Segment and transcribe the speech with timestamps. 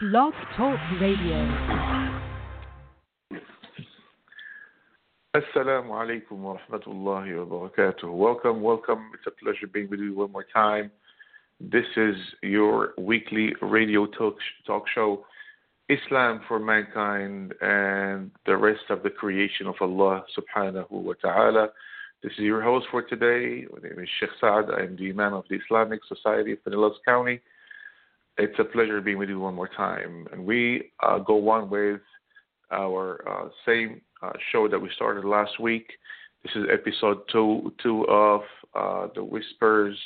[0.00, 1.36] Blog Talk Radio.
[5.36, 8.04] Assalamu alaikum wa rahmatullahi wa barakatuh.
[8.04, 9.10] Welcome, welcome.
[9.12, 10.90] It's a pleasure being with you one more time.
[11.60, 14.36] This is your weekly radio talk,
[14.66, 15.26] talk show,
[15.90, 21.68] Islam for Mankind and the rest of the creation of Allah subhanahu wa ta'ala.
[22.22, 23.66] This is your host for today.
[23.70, 24.70] My name is Sheikh Saad.
[24.70, 27.40] I am the Imam of the Islamic Society of Pinellas County.
[28.39, 30.27] It's a pleasure being with you one more time.
[30.31, 32.01] And we uh, go on with
[32.71, 35.87] our uh, same uh, show that we started last week.
[36.43, 38.41] This is episode two, two of
[38.73, 39.97] uh, the whispers,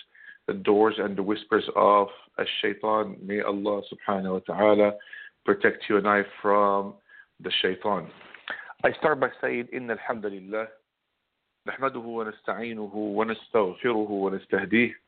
[0.48, 3.22] the doors and the whispers of Ash-Shaytan.
[3.22, 4.94] May Allah subhanahu wa ta'ala
[5.46, 6.94] protect you and I from
[7.44, 8.08] the shaitan.
[8.84, 10.68] I start by saying, إن الحمد لله
[11.68, 15.00] نحمده ونستعينه ونستغفره ونستهديه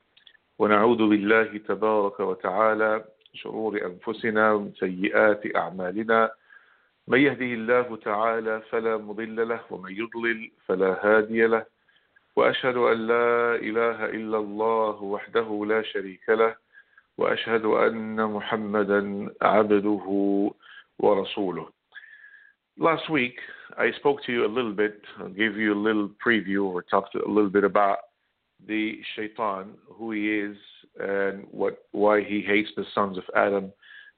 [0.60, 3.06] ونعوذ بالله تبارك وتعالى
[3.37, 6.31] شرور أنفسنا ومن سيئات أعمالنا.
[7.09, 11.65] من يهده الله تعالى فلا مضل له ومن يضلل فلا هادي له.
[12.37, 16.55] وأشهد أن لا إله إلا الله وحده لا شريك له
[17.19, 20.07] وأشهد أن محمدا عبده
[20.99, 21.69] ورسوله.
[22.79, 23.39] Last week,
[23.79, 25.01] I spoke to you a little bit,
[25.35, 27.99] gave you a little preview, or talked a little bit about
[28.67, 30.57] the shaitan, who he is,
[30.99, 33.73] and what why he hates the sons of Adam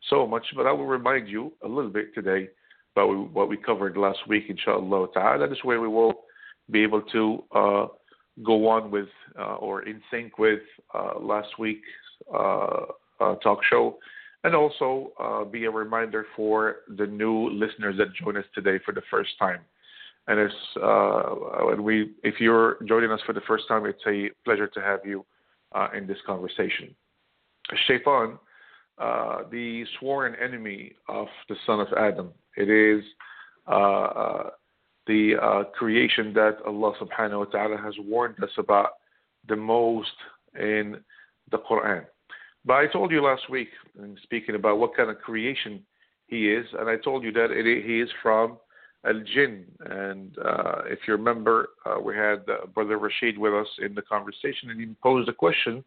[0.09, 0.45] so much.
[0.57, 2.49] But I will remind you a little bit today
[2.95, 5.49] about what we covered last week, inshallah ta'ala.
[5.49, 6.25] This way we will
[6.71, 7.87] be able to uh,
[8.43, 10.61] go on with uh, or in sync with
[10.95, 11.81] uh, last week's
[12.33, 12.87] uh,
[13.21, 13.99] uh, talk show
[14.45, 18.95] and also uh, be a reminder for the new listeners that join us today for
[18.95, 19.61] the first time.
[20.29, 24.69] And it's uh, we, if you're joining us for the first time, it's a pleasure
[24.69, 25.25] to have you
[25.75, 26.95] uh, in this conversation.
[27.87, 28.39] Shaitan,
[28.99, 33.03] uh, the sworn enemy of the son of Adam, it is
[33.67, 34.51] uh, uh,
[35.07, 38.91] the creation that Allah Subhanahu wa Taala has warned us about
[39.49, 40.11] the most
[40.61, 40.97] in
[41.51, 42.05] the Quran.
[42.67, 45.83] But I told you last week, in speaking about what kind of creation
[46.27, 48.59] he is, and I told you that it, he is from
[49.05, 49.65] Al Jinn.
[49.81, 54.03] And uh, if you remember, uh, we had uh, Brother Rashid with us in the
[54.03, 55.85] conversation, and he posed a question: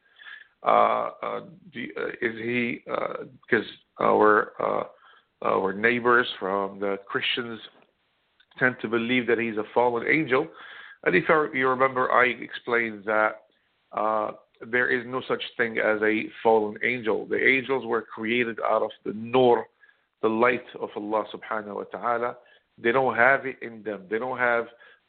[0.66, 1.42] uh, uh,
[1.74, 2.84] do, uh, Is he?
[2.86, 3.66] Because
[4.00, 4.54] our
[5.44, 7.60] our neighbors from the Christians
[8.60, 10.48] tend to believe that he's a fallen angel.
[11.04, 13.42] And if you remember, I explained that
[14.70, 17.26] there is no such thing as a fallen angel.
[17.26, 19.66] The angels were created out of the nur,
[20.22, 22.36] the light of Allah subhanahu wa ta'ala.
[22.78, 24.04] They don't have it in them.
[24.09, 24.66] They don't have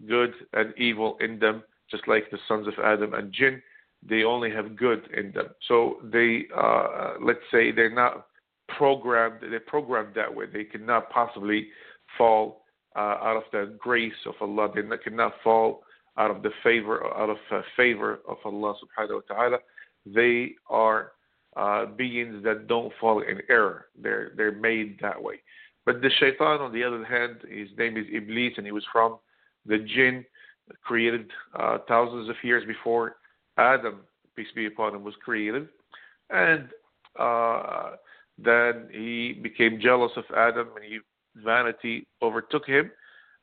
[0.09, 3.63] good and evil in them, just like the sons of Adam and Jinn.
[4.07, 5.49] They only have good in them.
[5.69, 8.27] So they, uh, let's say, they're not
[8.69, 9.41] programmed.
[9.43, 10.47] They're programmed that way.
[10.53, 11.69] They cannot possibly
[12.19, 12.65] fall
[12.97, 14.69] uh, out of the grace of Allah.
[14.75, 15.83] They cannot fall
[16.19, 19.59] out of the favor out of uh, favor of Allah subhanahu wa ta'ala.
[20.05, 21.13] They are
[21.57, 23.87] uh, beings that don't fall in error.
[24.01, 25.41] They're they're made that way.
[25.85, 29.19] But the shaitan, on the other hand, his name is Iblis, and he was from
[29.67, 30.25] the jinn,
[30.83, 33.17] created uh, thousands of years before
[33.59, 34.01] Adam,
[34.37, 35.69] peace be upon him, was created.
[36.31, 36.69] And
[37.19, 37.93] uh,
[38.39, 40.99] then he became jealous of Adam, and he,
[41.37, 42.91] vanity overtook him,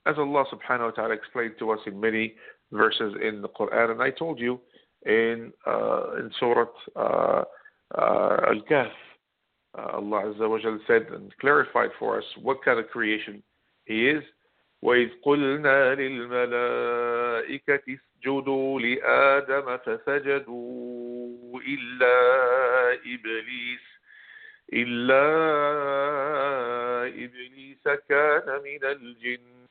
[0.05, 2.35] as Allah subhanahu wa ta'ala explained to us in many
[2.71, 3.91] verses in the Quran.
[3.91, 4.59] And I told you
[5.05, 7.43] in uh, in Surah uh,
[7.97, 8.91] uh, Al-Kahf,
[9.76, 13.42] uh, Allah Azza wa Jal said and clarified for us what kind of creation
[13.86, 14.22] He is.
[14.84, 22.16] وإذ قلنا للملائكة اسجدوا لآدم فسجدوا إلا
[22.92, 23.80] إبليس
[24.72, 25.24] إلا
[27.06, 29.66] إبليس كان من الجن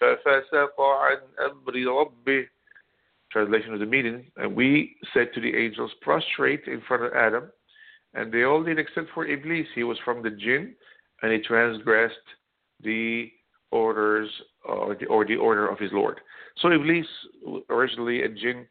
[0.00, 2.48] ففسق عن أمر ربه
[3.32, 7.44] Translation of the meaning, and we said to the angels, prostrate in front of Adam,
[8.15, 9.67] and they all did except for Iblis.
[9.75, 10.73] He was from the jinn,
[11.21, 12.15] and he transgressed
[12.81, 13.29] the
[13.71, 14.29] orders
[14.63, 16.19] or the, or the order of his Lord.
[16.57, 17.05] So Iblis,
[17.69, 18.65] originally a jinn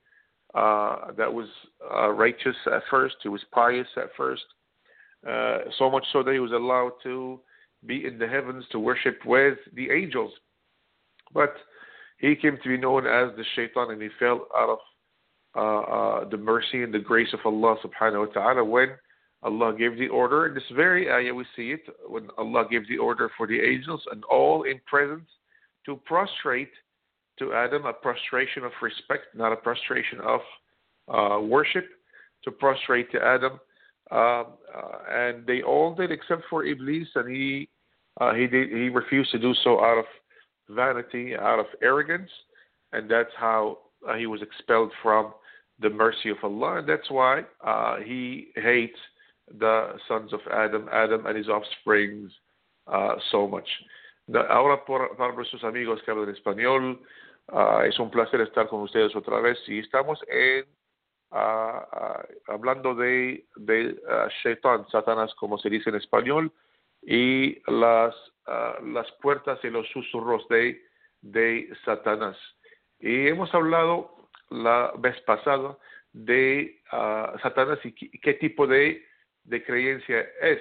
[0.55, 1.49] uh, that was
[1.93, 4.45] uh, righteous at first, he was pious at first,
[5.29, 7.41] uh, so much so that he was allowed to
[7.87, 10.33] be in the heavens to worship with the angels.
[11.33, 11.55] But
[12.19, 14.79] he came to be known as the shaitan and he fell out of
[15.57, 18.91] uh, uh, the mercy and the grace of Allah subhanahu wa ta'ala when
[19.45, 20.47] Allah gave the order.
[20.47, 24.03] In this very ayah we see it, when Allah gave the order for the angels
[24.11, 25.29] and all in presence
[25.87, 26.71] to prostrate
[27.39, 30.41] to Adam, a prostration of respect, not a prostration of
[31.09, 31.85] uh, worship,
[32.45, 33.53] to prostrate to Adam.
[34.11, 37.69] Um, uh, and they all did except for Iblis, and he
[38.21, 40.05] uh, he did he refused to do so out of
[40.69, 42.31] vanity, out of arrogance,
[42.93, 45.33] and that's how uh, he was expelled from
[45.81, 48.99] the mercy of Allah, and that's why uh, he hates
[49.49, 52.33] the sons of Adam, Adam and his offsprings
[52.87, 53.69] uh, so much.
[54.49, 57.01] Ahora, por, para nuestros amigos que hablan español,
[57.53, 60.65] uh, es un placer estar con ustedes otra vez y estamos en
[61.33, 63.97] uh, hablando de, de
[64.43, 66.51] Shaitan, Satanás, como se dice en español,
[67.03, 68.15] y las,
[68.83, 70.83] las puertas y los susurros de,
[71.21, 72.37] de Satanás.
[72.99, 75.77] Y hemos hablado la vez pasada
[76.13, 76.81] de
[77.43, 79.05] Satanás y qué tipo de
[79.45, 80.61] de creencia es.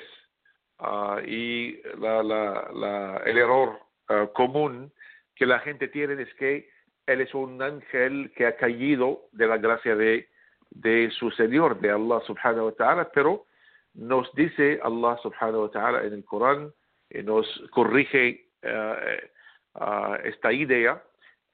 [0.79, 4.91] Uh, y la, la, la, el error uh, común
[5.35, 6.69] que la gente tiene es que
[7.05, 10.27] él es un ángel que ha caído de la gracia de,
[10.71, 13.45] de su Señor, de Allah subhanahu wa ta'ala, pero
[13.93, 16.73] nos dice Allah subhanahu wa ta'ala en el Corán,
[17.09, 21.01] y nos corrige uh, esta idea,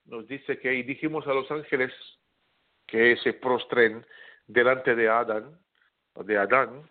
[0.05, 1.91] nos dice que dijimos a los ángeles
[2.87, 4.05] que se prostren
[4.47, 5.59] delante de Adán,
[6.15, 6.89] de Adán,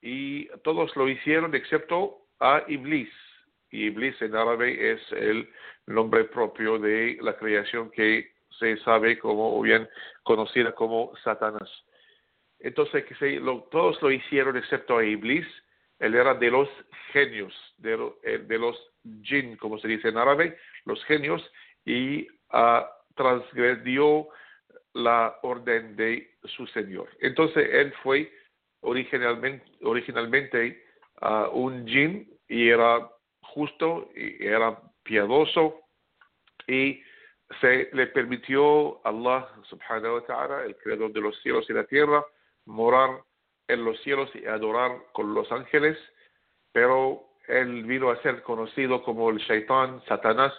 [0.00, 3.10] y todos lo hicieron excepto a Iblis.
[3.70, 5.48] Y Iblis en árabe es el
[5.86, 9.88] nombre propio de la creación que se sabe como, o bien
[10.22, 11.68] conocida como Satanás.
[12.60, 13.40] Entonces, que se,
[13.70, 15.46] todos lo hicieron excepto a Iblis.
[15.98, 16.68] Él era de los
[17.12, 18.76] genios, de, eh, de los
[19.22, 21.42] jinn, como se dice en árabe, los genios,
[21.84, 22.84] y uh,
[23.14, 24.28] transgredió
[24.94, 27.08] la orden de su Señor.
[27.20, 28.30] Entonces, él fue
[28.80, 30.82] originalmente, originalmente
[31.22, 33.08] uh, un jin y era
[33.42, 35.80] justo y era piadoso
[36.66, 37.02] y
[37.60, 41.84] se le permitió a Allah subhanahu wa ta'ala, el creador de los cielos y la
[41.84, 42.24] tierra,
[42.66, 43.22] morar
[43.68, 45.96] en los cielos y adorar con los ángeles,
[46.72, 50.52] pero él vino a ser conocido como el shaitán, Satanás,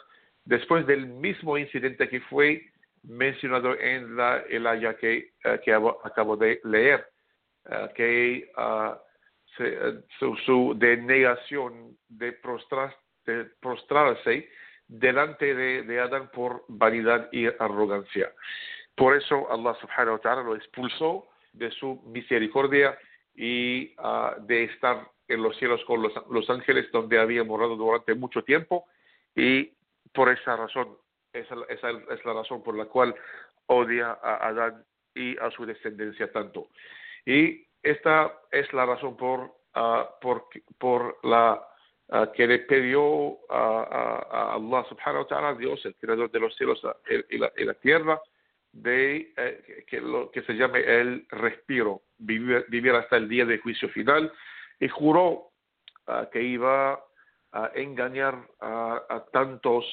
[0.46, 2.72] después del mismo incidente que fue
[3.04, 7.06] mencionado en la, el aya que, uh, que acabo de leer.
[7.96, 9.00] Que ah,
[9.60, 12.32] eh, su, denegación de,
[13.62, 14.50] prostrarse
[14.88, 18.32] delante de, Adán por vanidad y arrogancia.
[18.96, 22.98] Por eso Allah subhanahu wa ta'ala lo expulsó de su misericordia
[23.36, 28.44] y ah, de estar en los cielos con los, ángeles donde había morado durante mucho
[28.44, 28.86] tiempo
[29.36, 29.72] y
[30.14, 30.98] por esa razón,
[31.34, 33.14] esa, esa, es la razón por la cual
[33.68, 34.84] odia a Adán
[35.14, 36.70] y a su descendencia tanto.
[37.26, 41.62] Y esta es la razón por, ah, por, por la
[42.10, 46.82] ah, que le pidió a, Allah subhanahu wa ta'ala, Dios, el creador de los cielos
[47.30, 48.20] y la, y la tierra,
[48.72, 53.90] de eh, que, lo, que se llame el respiro, vivir, hasta el día de juicio
[53.90, 54.32] final,
[54.80, 55.52] y juró
[56.08, 57.04] ah, que iba
[57.52, 59.86] a engañar a, tantos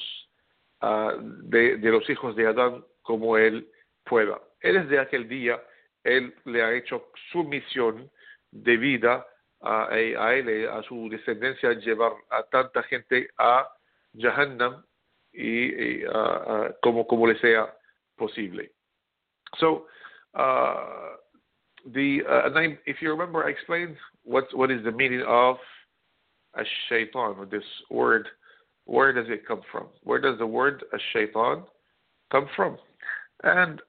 [0.79, 3.67] de, de, los hijos de Adán como él
[4.03, 4.39] pueda.
[4.61, 5.59] Él es de aquel día
[6.07, 8.09] él le ha hecho su misión
[8.51, 9.25] de vida
[9.61, 13.67] a, a él, a su descendencia, llevar a tanta gente a
[14.13, 14.83] Jahannam
[15.33, 17.73] y, y uh, como, como le sea
[18.17, 18.71] posible.
[19.57, 19.87] So,
[20.33, 21.15] uh,
[21.93, 25.57] the uh, name, if you remember, I explained what what is the meaning of
[26.55, 28.27] a shaitan, this word.
[28.85, 29.87] Where does it come from?
[30.03, 31.63] Where does the word a shaitan
[32.31, 32.77] come from?
[33.43, 33.81] And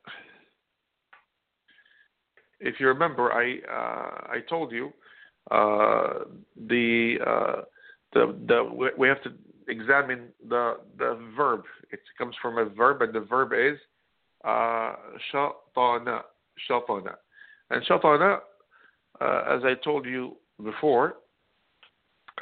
[2.60, 4.92] if you remember, I uh, I told you
[5.50, 6.24] uh,
[6.68, 7.62] the uh,
[8.12, 9.32] the the we have to
[9.68, 11.62] examine the the verb.
[11.90, 13.78] It comes from a verb, and the verb is
[14.44, 14.96] uh,
[15.32, 16.22] shatana
[16.68, 17.14] shatana,
[17.70, 18.38] and shatana,
[19.20, 21.14] uh, as I told you before,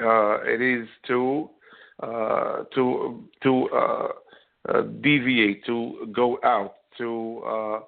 [0.01, 1.49] uh, it is to
[2.01, 3.69] to to
[5.01, 7.83] deviate, to go out, to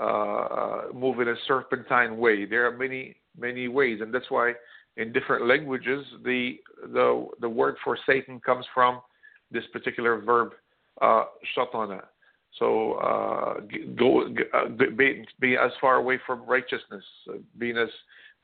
[0.00, 2.44] uh, uh, uh, move in a serpentine way.
[2.44, 4.54] There are many many ways, and that's why
[4.96, 6.58] in different languages the
[6.92, 9.00] the the word for Satan comes from
[9.50, 10.52] this particular verb
[11.00, 11.24] uh,
[11.56, 12.02] shatana.
[12.58, 13.60] So uh,
[13.96, 17.88] go uh, be, be as far away from righteousness, uh, being as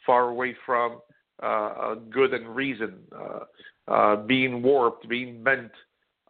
[0.05, 1.01] far away from
[1.43, 5.73] uh, good and reason, uh, uh, being warped, being bent,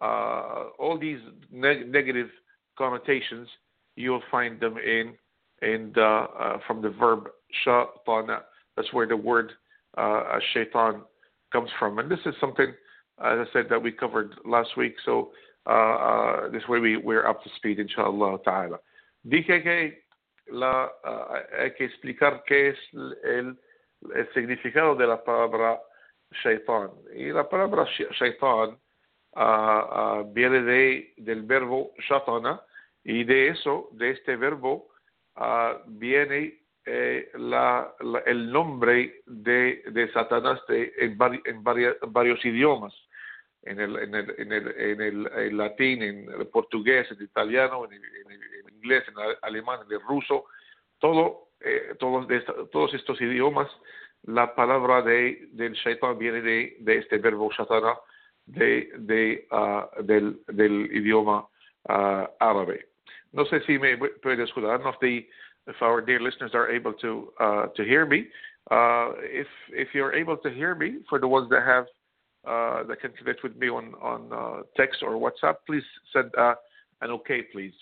[0.01, 1.21] uh, all these
[1.53, 2.29] neg- negative
[2.77, 3.49] connotations
[3.97, 5.15] you'll find them in
[5.63, 7.29] in the, uh, from the verb
[7.67, 8.41] shaitana.
[8.77, 9.53] That's where the word
[9.97, 11.03] uh, shaitan
[11.53, 11.99] comes from.
[11.99, 12.69] And this is something,
[13.25, 14.97] as I said, that we covered last week.
[15.05, 15.31] So
[15.67, 18.79] uh, uh this way we, we're up to speed, inshallah ta'ala.
[19.27, 19.93] Dije que
[20.53, 21.27] la, uh,
[21.59, 23.57] hay que explicar qué es el,
[24.15, 25.79] el significado de la palabra
[26.45, 26.91] shaitan.
[27.17, 27.87] Y la palabra
[28.19, 28.77] shaitan
[29.37, 32.61] uh, viene de, del verbo shatana,
[33.09, 34.89] y de eso, de este verbo,
[35.87, 42.93] viene eh, la, la, el nombre de, de Satanás de, en, en, varias, varios idiomas,
[43.63, 47.85] en el, en el, en el, en el, latín, en el portugués, en el italiano,
[47.85, 50.47] en, el, inglés, en el alemán, en el ruso,
[50.99, 52.41] todo, eh, todos, de,
[52.73, 53.69] todos estos idiomas,
[54.25, 57.95] la palabra de, del shaitan viene de, de este verbo shatana,
[58.47, 61.47] de, de, uh, del, del idioma
[61.89, 62.96] uh, árabe.
[63.37, 65.27] No sé si me puede escuchar, no the
[65.67, 68.27] if our dear listeners are able to uh, to hear me.
[68.71, 71.85] Uh, if if you're able to hear me, for the ones that have
[72.47, 76.55] uh, that can connect with me on on uh, text or WhatsApp, please send uh,
[77.03, 77.75] an okay, please,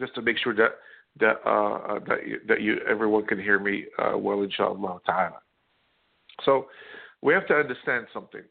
[0.00, 0.72] just to make sure that
[1.20, 3.84] that uh, that you, that you everyone can hear me
[4.16, 5.38] well, inshallah ta'ala.
[6.44, 6.66] So
[7.22, 8.42] we have to understand something.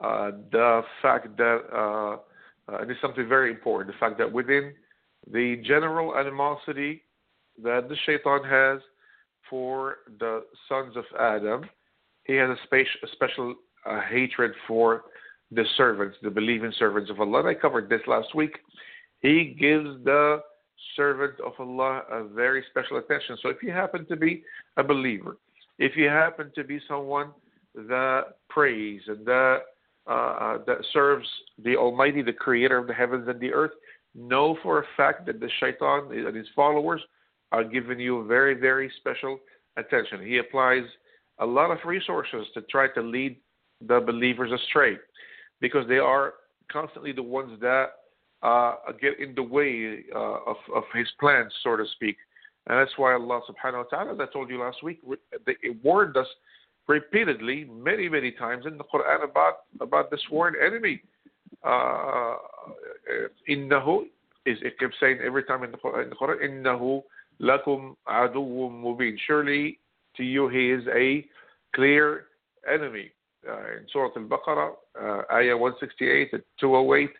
[0.00, 2.18] the fact that
[2.68, 3.94] and it's something very important.
[3.94, 4.72] The fact that within
[5.30, 7.02] the general animosity
[7.62, 8.80] that the shaitan has
[9.48, 11.68] for the sons of Adam.
[12.24, 13.54] He has a, a special
[13.86, 15.04] uh, hatred for
[15.50, 17.46] the servants, the believing servants of Allah.
[17.46, 18.58] I covered this last week.
[19.20, 20.40] He gives the
[20.94, 23.36] servant of Allah a very special attention.
[23.42, 24.44] So if you happen to be
[24.76, 25.38] a believer,
[25.78, 27.30] if you happen to be someone
[27.74, 29.58] that prays and that
[30.06, 31.28] uh, uh that serves
[31.62, 33.72] the Almighty, the Creator of the heavens and the earth,
[34.14, 37.00] know for a fact that the shaitan and his followers
[37.52, 39.38] are giving you very, very special
[39.76, 40.24] attention.
[40.26, 40.84] He applies
[41.38, 43.36] a lot of resources to try to lead
[43.86, 44.96] the believers astray
[45.60, 46.34] because they are
[46.70, 47.86] constantly the ones that
[48.42, 52.16] uh, get in the way uh, of, of his plans, so to speak.
[52.66, 55.00] And that's why Allah subhanahu wa ta'ala, as I told you last week,
[55.46, 56.26] it warned us
[56.86, 61.02] repeatedly, many, many times in the Quran about, about this sworn enemy.
[61.64, 62.36] Uh,
[63.48, 64.02] innahu
[64.46, 67.02] is it keeps saying every time in the, in the Quran, innahu
[67.40, 69.16] lakum adu mubin.
[69.26, 69.78] Surely
[70.16, 71.24] to you he is a
[71.74, 72.24] clear
[72.72, 73.10] enemy.
[73.48, 77.10] Uh, in Surah Al-Baqarah, uh, Ayah 168 and 208.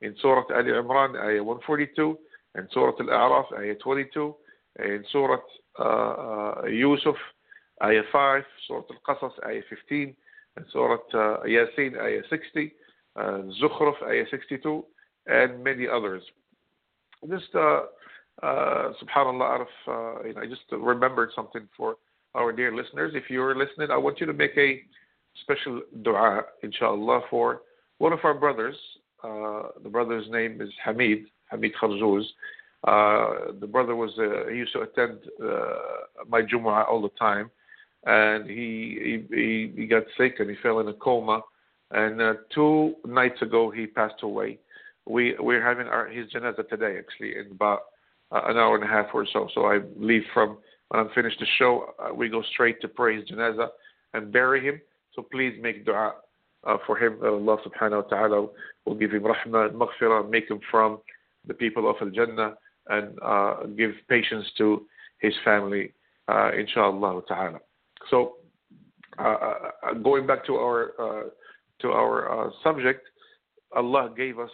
[0.00, 2.18] In Surah Al Imran, Ayah 142.
[2.56, 4.34] In Surah Al-A'raf, Ayah 22.
[4.80, 5.38] In Surah
[5.78, 7.16] uh, uh, Yusuf,
[7.82, 8.42] Ayah 5.
[8.66, 10.16] Surah Al-Qasas, Ayah 15.
[10.56, 12.72] In Surah uh, Yasin, Ayah 60.
[13.18, 14.84] Uh, Zukhruf, Ayah 62.
[15.26, 16.22] And many others.
[17.28, 17.82] Just uh,
[18.42, 21.96] uh, subhanallah, of, uh, you know, I just remembered something for
[22.34, 23.12] our dear listeners.
[23.14, 24.80] If you're listening, I want you to make a
[25.42, 27.62] special dua, inshallah, for
[27.98, 28.76] one of our brothers.
[29.22, 32.24] Uh, the brother's name is Hamid, Hamid Kharzouz.
[32.86, 34.12] Uh, the brother was,
[34.50, 35.18] he used to attend
[36.28, 37.50] my Jumu'ah all the time.
[38.06, 41.42] And he, he, he got sick and he fell in a coma.
[41.90, 44.58] And uh, two nights ago, he passed away.
[45.06, 47.80] We, we're having our, his janazah today, actually, in about
[48.30, 49.48] uh, an hour and a half or so.
[49.54, 53.16] So I leave from when I'm finished the show, uh, we go straight to pray
[53.16, 53.68] his janazah
[54.14, 54.80] and bury him.
[55.14, 56.14] So please make dua
[56.64, 57.18] uh, for him.
[57.20, 58.48] That Allah subhanahu wa ta'ala
[58.84, 60.98] will give him rahmah and maghfirah, make him from
[61.46, 62.54] the people of Al Jannah
[62.88, 64.86] and uh, give patience to
[65.18, 65.92] his family,
[66.28, 67.58] uh, inshallah ta'ala.
[68.10, 68.36] So
[69.18, 69.22] uh,
[69.82, 70.92] uh, going back to our
[71.80, 73.06] to our subject,
[73.74, 74.50] Allah gave us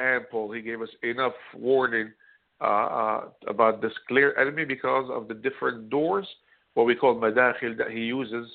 [0.00, 2.12] ample, He gave us enough warning
[2.60, 6.26] uh, uh, about this clear enemy because of the different doors,
[6.74, 8.48] what we call madakhil, that he uses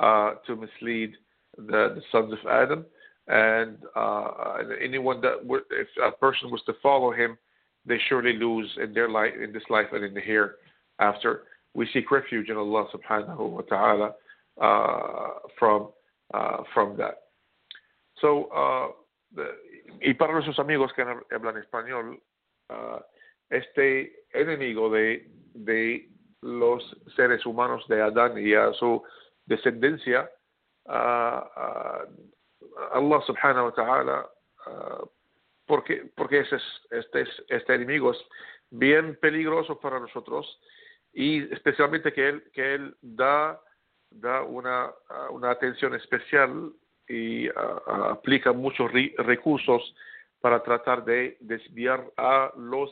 [0.00, 1.12] uh, to mislead
[1.56, 2.84] the, the, sons of Adam.
[3.28, 5.34] And uh, anyone that,
[5.70, 7.38] if a person was to follow him,
[7.86, 11.42] they surely lose in their life, in this life and in the hereafter.
[11.74, 14.14] We seek refuge in Allah subhanahu wa ta'ala
[14.60, 15.90] uh, from,
[16.32, 17.23] uh, from that.
[18.24, 18.48] So,
[19.34, 19.44] the,
[20.00, 22.22] y para nuestros amigos que hablan español,
[23.50, 26.08] este enemigo de, de
[26.40, 26.82] los
[27.16, 29.02] seres humanos de Adán y a su
[29.44, 30.30] descendencia,
[30.86, 32.06] uh, uh,
[32.92, 34.30] Allah subhanahu wa ta'ala,
[34.68, 35.06] uh,
[35.66, 36.56] porque, porque ese,
[36.92, 38.18] este, este enemigo es
[38.70, 40.46] bien peligroso para nosotros
[41.12, 43.60] y especialmente que él, que él da,
[44.10, 44.90] da una,
[45.30, 46.72] una atención especial
[47.08, 47.48] y
[47.86, 49.94] aplica muchos recursos
[50.40, 52.90] para tratar de desviar a los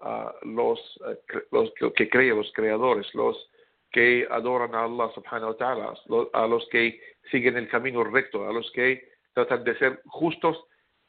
[0.00, 1.14] uh, los, uh,
[1.52, 3.50] los que creen, los creadores, los
[3.92, 5.94] que adoran a Allah subhanahu wa ta'ala,
[6.32, 10.56] a los que siguen el camino recto, a los que tratan de ser justos,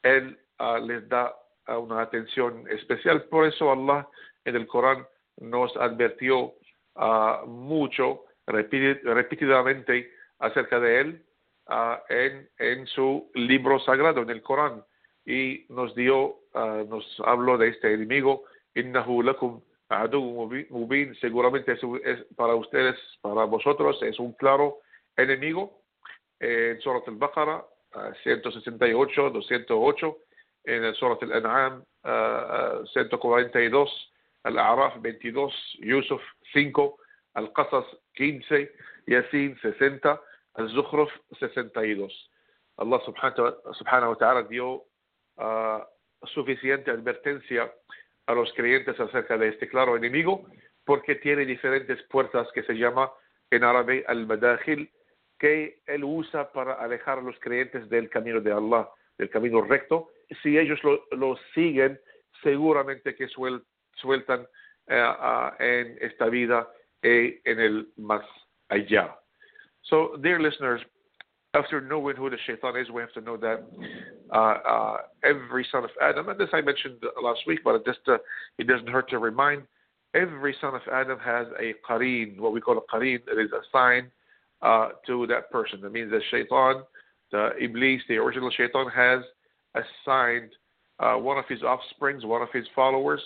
[0.04, 1.36] Él uh, les da
[1.68, 3.24] una atención especial.
[3.26, 4.08] Por eso Allah
[4.46, 5.06] en el Corán
[5.40, 6.54] nos advirtió
[7.48, 11.26] mucho repetidamente acerca de él
[11.68, 14.84] uh, en, en su libro sagrado, en el Corán,
[15.26, 18.44] y nos dio, uh, nos habló de este enemigo,
[18.76, 19.62] innahu lakum
[20.70, 24.80] mubin, seguramente es, es, para ustedes, para vosotros, es un claro
[25.18, 25.82] enemigo.
[26.40, 27.64] En Surat al-Baqarah,
[28.24, 30.18] 168, 208,
[30.64, 31.84] en el Surat al-An'am,
[32.94, 34.12] 142,
[34.44, 36.22] Al-A'raf 22, Yusuf
[36.54, 36.98] 5,
[37.36, 38.72] Al-Qasas 15,
[39.08, 40.20] Yasin 60,
[40.56, 42.32] Al-Zukhruf 62.
[42.78, 44.86] Allah subhanahu wa ta'ala dio
[45.38, 45.84] uh,
[46.26, 47.72] suficiente advertencia
[48.28, 50.46] a los creyentes acerca de este claro enemigo
[50.86, 53.12] porque tiene diferentes puertas que se llama
[53.50, 54.92] en árabe al-madakhil
[55.40, 60.10] que él usa para alejar a los creyentes del camino de Allah, del camino recto.
[60.42, 62.00] Si ellos lo, lo siguen,
[62.44, 63.64] seguramente que suel,
[63.96, 64.42] sueltan
[64.88, 66.70] uh, en esta vida
[67.02, 68.24] y en el más
[68.70, 69.21] allá.
[69.90, 70.82] So, dear listeners,
[71.54, 73.64] after knowing who the shaitan is, we have to know that
[74.34, 78.00] uh, uh, every son of Adam, and this I mentioned last week, but it just
[78.08, 78.18] uh,
[78.58, 79.64] it doesn't hurt to remind.
[80.14, 84.08] Every son of Adam has a qareen, what we call a qareen, that is assigned
[84.62, 85.82] uh, to that person.
[85.82, 86.84] That means the shaitan,
[87.32, 89.22] the iblis, the original shaitan, has
[89.76, 90.52] assigned
[91.00, 93.22] uh, one of his offsprings, one of his followers,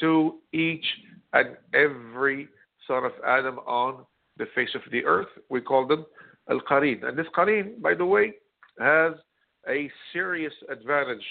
[0.00, 0.84] to each
[1.32, 2.48] and every
[2.86, 4.04] son of Adam on
[4.38, 5.28] the face of the earth.
[5.48, 6.04] We call them
[6.50, 7.04] al qareen.
[7.04, 8.34] And this qareen, by the way,
[8.78, 9.12] has
[9.68, 11.24] a serious advantage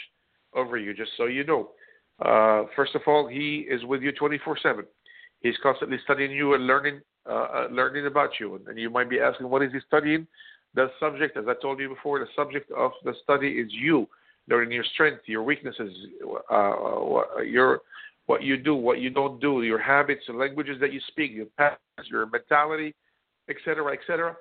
[0.54, 1.72] over you, just so you know.
[2.24, 4.86] Uh, first of all, he is with you 24 7.
[5.42, 8.60] He's constantly studying you and learning, uh, uh, learning about you.
[8.68, 10.26] And you might be asking, what is he studying?
[10.74, 14.08] The subject, as I told you before, the subject of the study is you,
[14.50, 15.92] learning your strength, your weaknesses,
[16.52, 17.82] uh, uh your
[18.26, 21.46] what you do, what you don't do, your habits, the languages that you speak, your
[21.58, 22.96] past, your mentality,
[23.50, 24.36] etc., etc.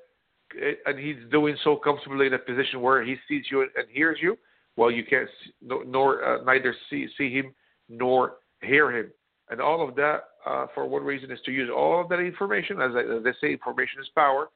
[0.86, 4.36] And he's doing so comfortably in a position where he sees you and hears you,
[4.76, 5.28] while you can't
[5.62, 7.54] nor uh, neither see see him
[7.88, 9.10] nor hear him.
[9.50, 12.80] And all of that, uh, for one reason, is to use all of that information,
[12.80, 14.48] as they say, information is power,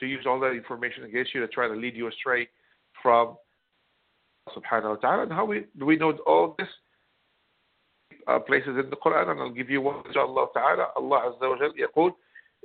[0.00, 2.48] to use all that information against you to try to lead you astray
[3.02, 3.36] from
[4.48, 5.22] subhanahu wa ta'ala.
[5.24, 6.68] And how we, do we know all this?
[8.27, 10.87] uh, places in the Quran, and I'll give you one, inshallah ta'ala.
[10.95, 12.13] Allah Azza wa Jal يقول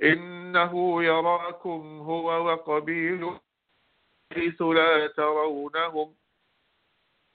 [0.03, 3.39] إنه يراكم هو وقبيله
[4.33, 6.13] حيث لا ترونهم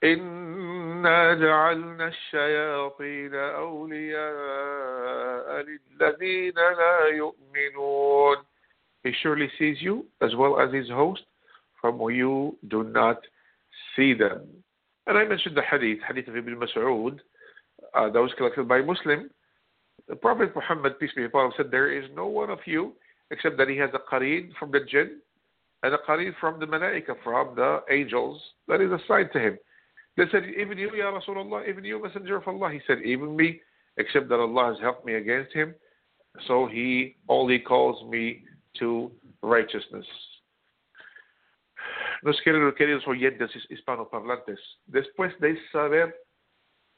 [0.04, 4.26] إنا جعلنا الشياطين أولياء
[5.62, 8.36] للذين لا يؤمنون
[9.04, 11.22] He surely sees you as well as his host
[11.80, 13.20] from where you do not
[13.94, 14.42] see them.
[15.06, 17.20] And I mentioned the hadith, hadith of Ibn Mas'ud,
[17.93, 19.29] uh, that was collected by Muslim,
[20.07, 22.93] the Prophet Muhammad, peace be upon him, said, There is no one of you
[23.31, 25.19] except that he has a qareen from the jinn
[25.83, 29.57] and a qareen from the malaika, from the angels, that is assigned to him.
[30.17, 32.71] They said, Even you, Ya Rasulullah, even you, Messenger of Allah.
[32.71, 33.61] He said, Even me,
[33.97, 35.73] except that Allah has helped me against him.
[36.47, 38.43] So he only calls me
[38.79, 40.05] to righteousness.
[42.23, 46.15] Nos queridos oyentes hispanoparlantes, después de saber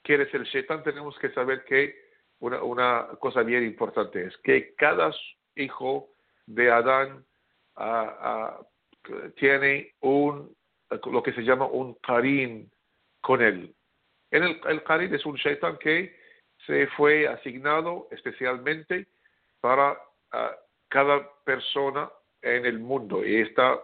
[0.06, 1.96] quiere es el Shaitan, tenemos que saber que
[2.40, 5.12] una, una cosa bien importante es que cada
[5.56, 6.10] hijo
[6.46, 7.26] de Adán
[7.78, 8.64] uh,
[9.36, 10.56] tiene un
[11.12, 12.70] lo que se llama un Karim
[13.22, 13.74] con él.
[14.30, 16.16] En el, el es un Shaitan que
[16.68, 19.08] se fue asignado especialmente
[19.60, 20.56] para uh,
[20.88, 22.10] cada persona
[22.44, 23.82] en el mundo y está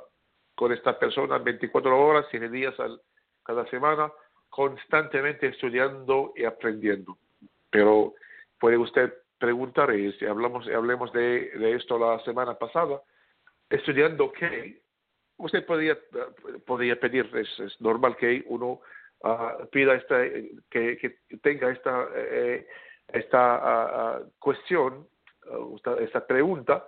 [0.56, 3.02] con esta persona 24 horas, 7 días al,
[3.44, 4.12] cada semana
[4.52, 7.18] constantemente estudiando y aprendiendo.
[7.72, 8.14] Pero
[8.60, 13.02] puede usted preguntar, y hablamos, hablemos de, esto la semana pasada,
[13.70, 14.82] estudiando qué,
[15.38, 15.98] usted podría,
[16.68, 18.82] podría pedir, es, normal que uno
[19.24, 20.22] uh, pida esta,
[20.70, 22.68] que, tenga esta, eh,
[23.08, 25.08] esta uh, cuestión,
[26.02, 26.86] esta pregunta,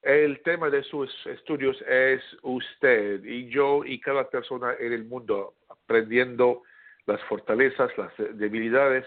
[0.00, 5.54] el tema de sus estudios es usted y yo y cada persona en el mundo
[5.68, 6.62] aprendiendo
[7.06, 9.04] las fortalezas, las debilidades,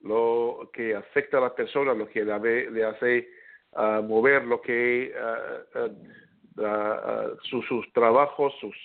[0.00, 3.28] lo que afecta a la persona, lo que le hace
[3.72, 8.76] uh, mover, lo que uh, uh, sus, sus, trabajos, sus,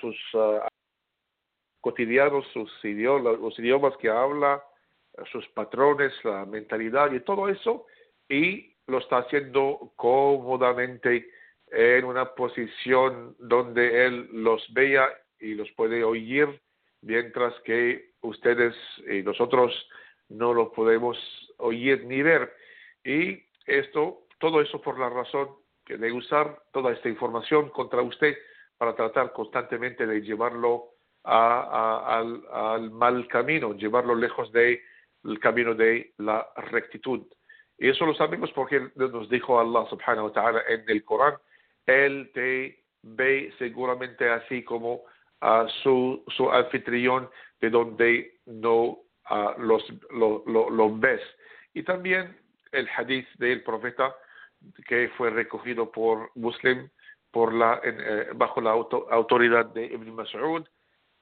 [0.00, 0.16] sus
[1.80, 4.62] cotidianos, sus idiomas, los idiomas que habla,
[5.30, 7.86] sus patrones, la mentalidad y todo eso,
[8.28, 11.28] y lo está haciendo cómodamente
[11.68, 15.08] en una posición donde él los vea
[15.40, 16.60] y los puede oír
[17.06, 18.74] mientras que ustedes
[19.08, 19.72] y nosotros
[20.28, 21.16] no lo podemos
[21.58, 22.52] oír ni ver.
[23.04, 25.50] Y esto, todo eso por la razón
[25.86, 28.36] de usar toda esta información contra usted
[28.76, 34.80] para tratar constantemente de llevarlo al, al, mal camino, llevarlo lejos del
[35.40, 37.22] camino de la rectitud.
[37.78, 41.34] Y eso lo sabemos porque nos dijo Allah subhanahu wa ta'ala en el Corán,
[41.86, 45.02] Él te ve seguramente así como
[45.40, 47.28] a su, su anfitrión
[47.60, 48.98] de donde no
[49.58, 51.20] los, lo, lo, ves.
[51.74, 52.36] Y también
[52.72, 54.14] el hadith del profeta
[54.86, 56.88] que fue recogido por Muslim
[57.30, 60.66] por la, eh, bajo la autoridad de Ibn Mas'ud,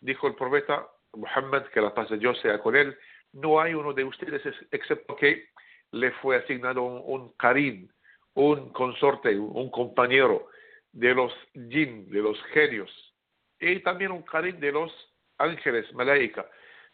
[0.00, 2.96] dijo el profeta Muhammad, que la paz de Dios sea con él,
[3.32, 5.48] no hay uno de ustedes excepto que
[5.90, 7.90] le fue asignado un, un
[8.36, 10.48] un consorte, un compañero
[10.92, 13.13] de los jinn, de los genios,
[13.72, 14.92] y también un karim de los
[15.38, 16.46] ángeles, malaika.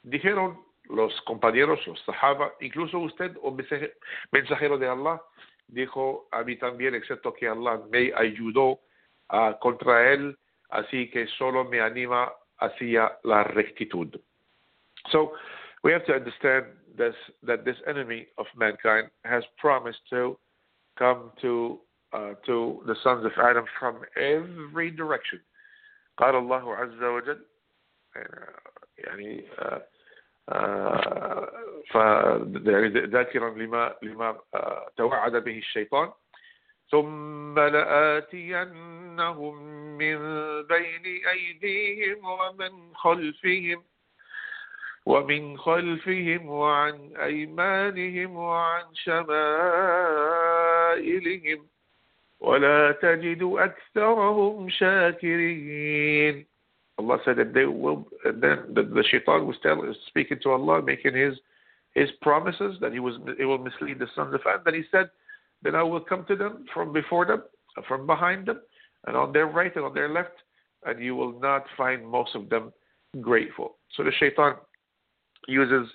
[0.02, 3.62] Dijeron los compañeros, los sahaba, incluso usted, un
[4.32, 5.22] mensajero de Allah,
[5.68, 8.80] dijo a mí también, excepto que Allah me ayudó
[9.60, 10.36] contra él,
[10.70, 14.20] así que solo me anima hacia la rectitud.
[15.10, 15.32] So
[15.82, 20.38] we have to understand this, that this enemy of mankind has promised to
[20.98, 21.80] come to
[22.12, 25.40] uh, to the sons of Adam from every direction.
[26.20, 27.46] قال الله عز وجل
[28.98, 29.44] يعني
[31.90, 34.38] فذاكرا لما لما
[34.96, 36.12] توعد به الشيطان.
[36.90, 39.54] ثم لآتينهم
[39.96, 40.18] من
[40.62, 43.84] بين أيديهم ومن خلفهم
[45.06, 50.00] ومن خلفهم وعن أيمانهم وعن شمائلهم.
[52.40, 56.46] ولا تجد أكثرهم شاكرين.
[56.98, 59.56] Allah said that they will then the, the shaitan was
[60.06, 61.34] speaking to Allah making his
[61.94, 64.62] his promises that he was it will mislead the sons of Adam.
[64.64, 65.10] Then he said
[65.62, 67.42] then I will come to them from before them
[67.88, 68.60] from behind them
[69.06, 70.36] and on their right and on their left
[70.86, 72.72] and you will not find most of them
[73.20, 73.76] grateful.
[73.96, 74.54] So the shaitan
[75.48, 75.88] uses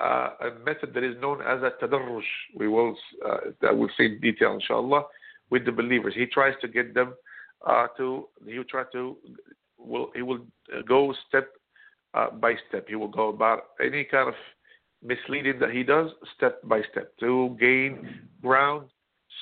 [0.00, 2.22] uh, a method that is known as a tadarruj.
[2.56, 5.04] we will uh, that we'll see in detail inshallah
[5.50, 6.14] with the believers.
[6.14, 7.14] He tries to get them
[7.66, 8.28] uh, to.
[8.46, 9.16] He will try to.
[9.78, 10.40] Will he will
[10.88, 11.48] go step
[12.14, 12.86] uh, by step.
[12.88, 14.34] He will go about any kind of
[15.02, 18.88] misleading that he does step by step to gain ground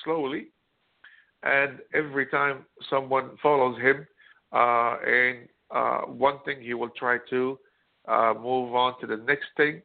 [0.03, 0.47] slowly.
[1.43, 4.07] And every time someone follows him,
[4.51, 7.59] uh, and uh, one thing he will try to
[8.07, 9.81] uh, move on to the next thing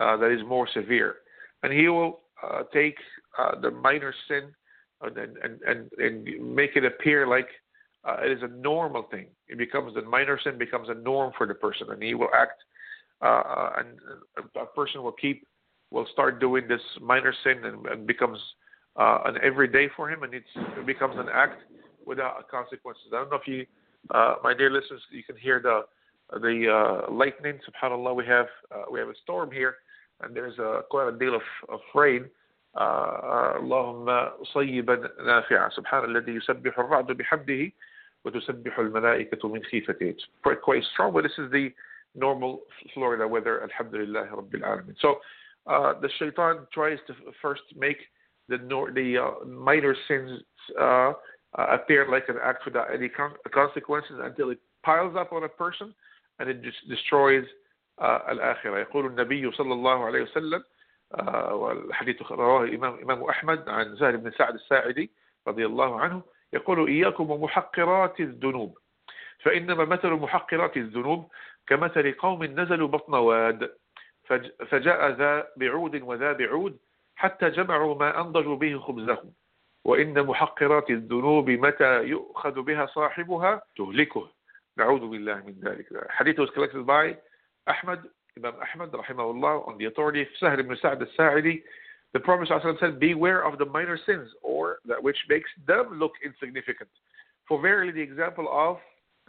[0.00, 1.16] uh, that is more severe.
[1.62, 2.96] And he will uh, take
[3.38, 4.54] uh, the minor sin
[5.06, 7.48] and, and, and, and make it appear like
[8.04, 9.26] uh, it is a normal thing.
[9.48, 12.62] It becomes the minor sin becomes a norm for the person, and he will act,
[13.22, 13.88] uh, and
[14.56, 15.46] a person will keep,
[15.90, 18.38] will start doing this minor sin and, and becomes
[18.96, 20.44] uh, an everyday for him, and it
[20.86, 21.62] becomes an act
[22.06, 23.04] without consequences.
[23.12, 23.66] I don't know if you,
[24.10, 25.82] my dear listeners, you can hear the
[26.32, 27.58] the uh, lightning.
[27.68, 29.76] Subhanallah, we have uh, we have a storm here,
[30.22, 32.26] and there's uh, quite a deal of, of rain.
[32.77, 37.71] اللهم صيبا نافعا سبحان الذي يسبح الرعد بحمده
[38.25, 40.09] وتسبح الملائكة من خيفته.
[40.09, 40.25] It's
[40.63, 41.71] quite strong, but this is the
[42.15, 42.61] normal
[42.93, 43.63] Florida weather.
[43.63, 44.95] Alhamdulillah Rabbil Alamin.
[45.01, 45.19] So
[45.67, 47.97] uh, the shaitan tries to first make
[48.49, 48.57] the
[48.93, 50.41] the uh, minor sins
[50.79, 51.13] uh,
[51.53, 55.93] appear like an act without any con- consequences until it piles up on a person
[56.39, 57.45] and it just destroys
[57.99, 60.72] uh, الآخرة يقول النبي صلى الله عليه وسلم uh,
[61.50, 65.10] والحديث رواه الإمام إمام أحمد عن زهر بن سعد الساعدي
[65.48, 68.78] رضي الله عنه يقول إياكم ومحقرات الذنوب.
[69.38, 71.30] فإنما مثل محقرات الذنوب
[71.66, 73.76] كمثل قوم نزلوا بطن واد
[74.68, 76.78] فجاء ذا بعود وذا بعود
[77.16, 79.32] حتى جمعوا ما أنضجوا به خبزهم.
[79.84, 84.28] وإن محقرات الذنوب متى يؤخذ بها صاحبها تهلكه.
[84.76, 85.86] نعوذ بالله من ذلك.
[86.84, 87.16] By
[87.66, 88.00] Ahmad,
[88.36, 91.62] Imam Ahmad, rahimahullah, on the authority of Sahl ibn Sa'd al-Sa'idi.
[92.12, 92.48] The Prophet
[92.80, 96.90] said, beware of the minor sins, or that which makes them look insignificant.
[97.48, 98.78] For verily the example of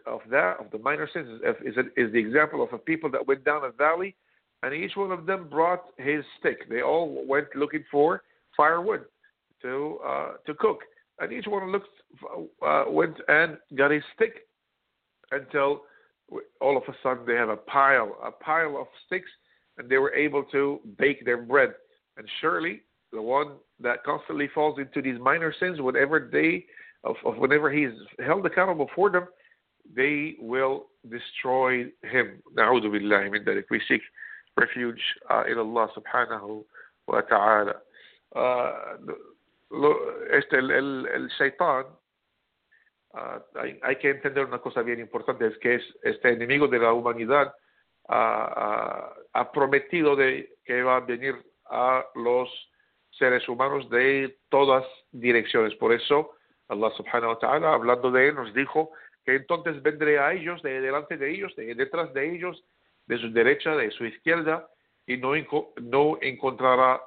[0.05, 3.43] of that, of the minor sins, is, is the example of a people that went
[3.43, 4.15] down a valley,
[4.61, 6.69] and each one of them brought his stick.
[6.69, 8.21] They all went looking for
[8.55, 9.05] firewood
[9.63, 10.81] to uh, to cook,
[11.19, 11.89] and each one looked
[12.65, 14.47] uh, went and got his stick
[15.31, 15.81] until
[16.61, 19.29] all of a sudden they have a pile, a pile of sticks,
[19.77, 21.73] and they were able to bake their bread.
[22.17, 26.65] And surely the one that constantly falls into these minor sins, whenever they,
[27.03, 27.93] of, of whenever he is
[28.25, 29.27] held accountable for them,
[29.95, 32.41] they will destroy him.
[32.57, 33.65] Na'udhu billahi min dhalik.
[33.69, 34.01] We seek
[34.57, 36.63] refuge uh, in Allah subhanahu
[37.07, 37.73] wa ta'ala.
[38.35, 38.71] Uh,
[40.33, 41.85] este, el, el, el shaitan
[43.15, 43.43] ah,
[43.81, 47.53] hay, que entender una cosa bien importante, es que es este enemigo de la humanidad
[48.07, 52.49] ha prometido de que va a venir a los
[53.17, 55.73] seres humanos de todas direcciones.
[55.75, 56.31] Por eso
[56.67, 58.91] Allah subhanahu wa ta'ala, hablando de él, nos dijo
[59.23, 62.63] que entonces vendré a ellos, de delante de ellos, de detrás de ellos,
[63.07, 64.67] de su derecha, de su izquierda,
[65.07, 65.33] y no,
[65.81, 67.01] no encontrará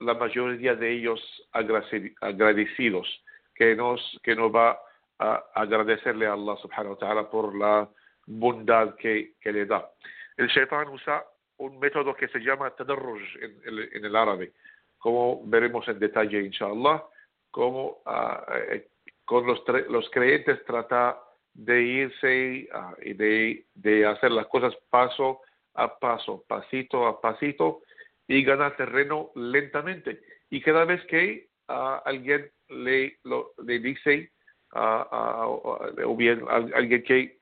[0.00, 1.20] la mayoría de ellos
[1.52, 4.78] agradecidos, que nos, que nos va
[5.18, 7.88] a agradecerle a Allah subhanahu wa ta'ala por la
[8.26, 9.90] bondad que, que le da.
[10.36, 11.24] El shaitan usa
[11.58, 14.52] un método que se llama tadarruj en, en, el árabe,
[14.98, 17.02] como veremos en detalle, inshallah,
[17.50, 18.80] como uh,
[19.24, 21.18] con los, los creyentes trata
[21.54, 25.40] de irse uh, y de, de hacer las cosas paso
[25.74, 27.82] a paso, pasito a pasito,
[28.28, 30.20] y ganar terreno lentamente.
[30.50, 34.32] Y cada vez que uh, alguien le, lo, le dice,
[34.74, 37.38] o bien alguien que,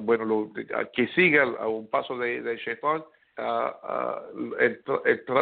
[0.00, 0.52] bueno, lo,
[0.92, 3.04] que siga a un paso de, de Shaitan,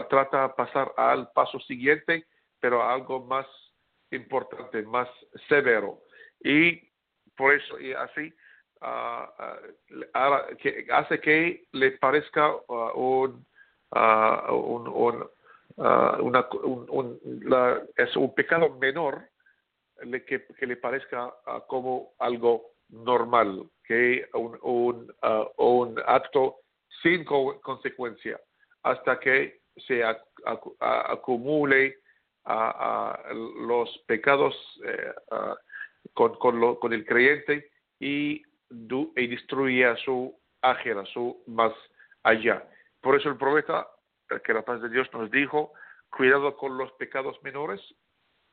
[0.08, 2.26] trata de pasar al paso siguiente,
[2.60, 3.46] pero algo más
[4.10, 5.08] importante, más
[5.48, 6.00] severo.
[6.40, 6.88] Y
[7.36, 8.32] por eso, y así,
[10.62, 12.54] que hace que le parezca
[12.94, 13.46] un,
[14.50, 15.30] un,
[16.20, 16.46] una,
[17.96, 19.28] es un pecado menor
[20.26, 21.32] que, que le parezca
[21.66, 25.14] como algo normal, que un, un,
[25.56, 26.56] un acto
[27.02, 28.40] sin consecuencia
[28.82, 30.02] hasta que se
[30.80, 31.98] acumule
[33.68, 35.12] los pecados eh,
[36.14, 41.72] con, con, el creyente y, y destruya su ajera, su más
[42.22, 42.66] allá.
[43.00, 43.88] Por eso el profeta,
[44.44, 45.72] que la paz de Dios nos dijo,
[46.10, 47.80] cuidado con los pecados menores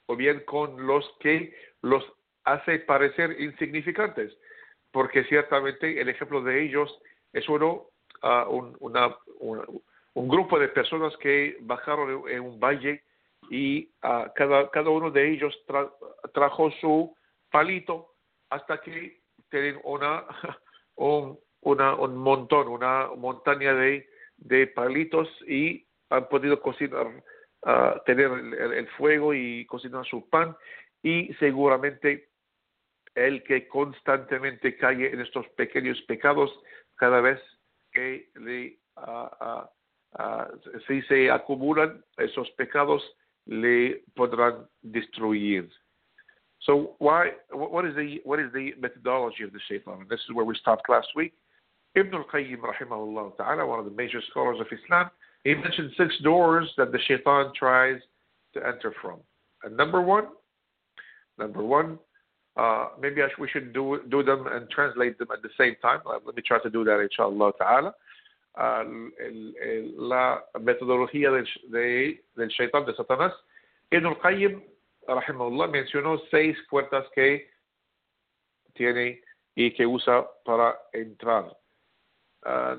[0.08, 2.04] o bien con los que los
[2.44, 4.38] hace parecer insignificantes,
[4.92, 7.02] porque ciertamente el ejemplo de ellos
[7.34, 7.90] es uno
[8.50, 13.04] un, una, un grupo de personas que bajaron en un valle
[13.50, 13.92] y
[14.36, 15.54] cada, cada uno de ellos
[16.34, 17.16] trajo su
[17.52, 18.14] palito
[18.50, 20.26] hasta que tienen una,
[20.96, 27.24] un, una, un montón, una montaña de, de palitos y han podido cocinar,
[28.06, 30.56] tener el, fuego y cocinar su pan
[31.02, 32.30] y seguramente
[33.16, 36.52] el que constantemente cae en estos pequeños pecados
[36.96, 37.40] cada vez
[37.92, 38.78] que le,
[40.88, 43.04] si se acumulan esos pecados,
[43.46, 45.70] le podrán destruir.
[46.60, 50.02] So why, what is the, what is the methodology of the shaitan?
[50.02, 51.34] And this is where we stopped last week.
[51.96, 55.10] Ibn al-Qayyim rahimahullah ta'ala, one of the major scholars of Islam,
[55.46, 58.02] he mentioned six doors that the shaitan tries
[58.56, 59.20] to enter from.
[59.64, 60.26] And number one,
[61.38, 62.00] number one,
[62.58, 66.00] uh, maybe sh- we should do do them and translate them at the same time.
[66.06, 67.94] Uh, let me try to do that, inshallah ta'ala.
[68.58, 68.84] Uh,
[69.98, 73.32] la metodología del, de, del shaitan, de Satanás.
[73.92, 74.62] Ibn al-Qayyim,
[75.08, 77.48] rahimahullah, mencionó seis puertas que
[78.74, 79.22] tiene
[79.56, 81.52] y que usa para entrar.
[82.46, 82.78] Uh,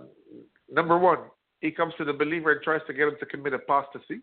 [0.70, 1.20] number one,
[1.60, 4.20] he comes to the believer and tries to get him to commit apostasy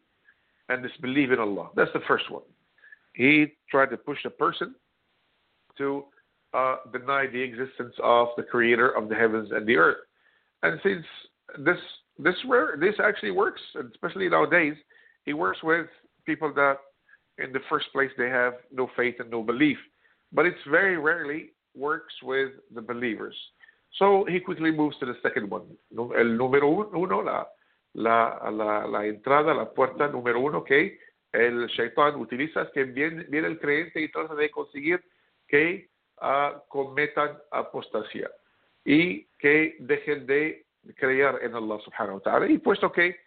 [0.70, 1.70] and disbelieve in Allah.
[1.76, 2.44] That's the first one.
[3.14, 4.76] He tried to push the person
[5.78, 6.06] to
[6.54, 9.98] uh, deny the existence of the creator of the heavens and the earth.
[10.62, 11.06] And since
[11.60, 11.78] this
[12.20, 14.76] this rare, this actually works, especially nowadays,
[15.26, 15.88] it works with
[16.26, 16.78] people that
[17.40, 19.78] in the first place they have no faith and no belief.
[20.32, 23.36] But it's very rarely works with the believers.
[23.94, 25.66] So he quickly moves to the second one.
[26.18, 27.48] El número uno, la,
[27.94, 31.00] la, la, la entrada, la puerta número uno que
[31.32, 35.04] el shaitan utiliza que viene, viene el creyente y trata de conseguir
[35.48, 35.90] que
[36.22, 38.30] uh, cometan apostasía
[38.84, 42.48] y que dejen de creer en Allah subhanahu wa ta'ala.
[42.48, 43.20] Y puesto que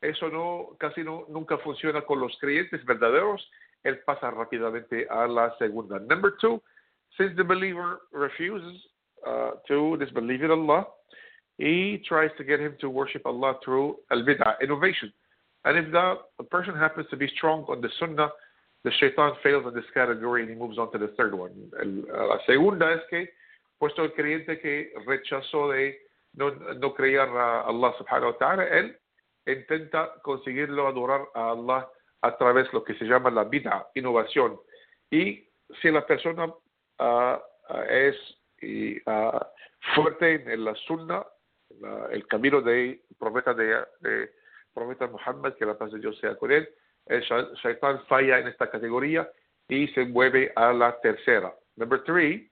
[0.00, 3.50] eso no casi no nunca funciona con los creyentes verdaderos,
[3.82, 5.98] él pasa rápidamente a la segunda.
[5.98, 6.62] Number two,
[7.16, 8.86] since the believer refuses
[9.26, 10.86] uh, to disbelieve in Allah,
[11.58, 15.12] he tries to get him to worship Allah through al-bid'ah, innovation.
[15.64, 18.30] And if the person happens to be strong on the sunnah,
[18.84, 21.52] the shaitan fails in this category and he moves on to the third one.
[22.12, 23.28] La segunda es que,
[23.78, 25.96] puesto el creyente que rechazó de
[26.34, 28.96] no, no creer a Allah subhanahu wa ta'ala, él
[29.46, 31.88] intenta conseguirlo adorar a Allah
[32.22, 34.58] a través de lo que se llama la bid'ah, innovación.
[35.10, 35.48] Y
[35.80, 37.38] si la persona uh,
[37.88, 38.16] es
[39.06, 39.38] uh,
[39.94, 41.24] fuerte en la sunna,
[41.80, 44.30] la, el camino del profeta de, de
[44.72, 46.68] profeta Muhammad, que la paz de Dios sea con él,
[47.06, 49.30] el Shaitan falla en esta categoría
[49.68, 51.54] y se mueve a la tercera.
[51.76, 52.50] Number three,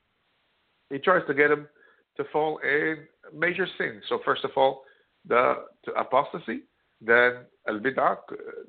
[0.90, 1.68] he tries to get him
[2.16, 4.02] to fall in major sins.
[4.08, 4.84] So first of all,
[5.26, 5.64] the
[5.96, 6.64] apostasy,
[7.00, 8.18] then al-bid'ah,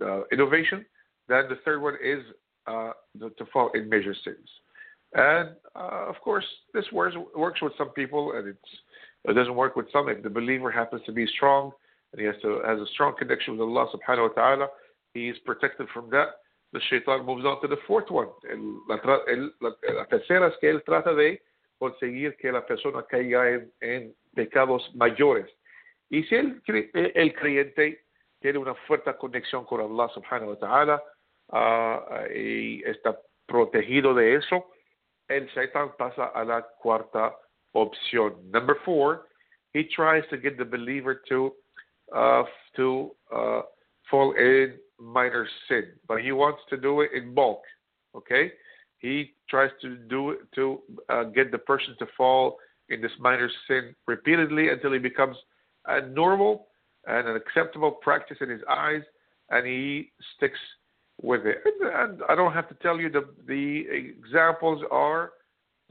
[0.01, 0.85] uh, innovation,
[1.27, 2.23] then the third one is
[2.67, 4.49] uh, the, to fall in major sins.
[5.15, 9.87] And uh, of course, this works, works with some people, and it doesn't work with
[9.91, 10.09] some.
[10.09, 11.71] If the believer happens to be strong
[12.11, 14.67] and he has to has a strong connection with Allah Subhanahu wa Taala,
[15.13, 16.39] he is protected from that.
[16.73, 18.29] The shaitan moves on to the fourth one.
[18.49, 18.97] El, la,
[20.07, 21.39] tercera es que él trata de
[21.79, 25.47] conseguir que la persona caiga en, en pecados mayores.
[26.09, 26.61] Y si el,
[26.93, 28.05] el creyente
[28.39, 31.03] tiene una fuerte conexión con Allah Subhanahu wa Taala
[31.51, 34.72] uh, y está protegido de eso,
[35.29, 37.33] el shaitan pasa a la cuarta
[37.75, 38.51] opción.
[38.51, 39.27] Number four,
[39.73, 41.53] he tries to get the believer to
[42.15, 42.43] uh,
[42.75, 43.61] to uh,
[44.09, 47.61] fall in minor sin, but he wants to do it in bulk.
[48.15, 48.51] Okay,
[48.99, 52.57] he tries to do it to uh, get the person to fall
[52.89, 55.37] in this minor sin repeatedly until he becomes
[55.87, 56.67] a normal
[57.07, 59.01] and an acceptable practice in his eyes,
[59.49, 60.59] and he sticks
[61.21, 61.57] with it.
[61.65, 65.33] And, and I don't have to tell you the the examples are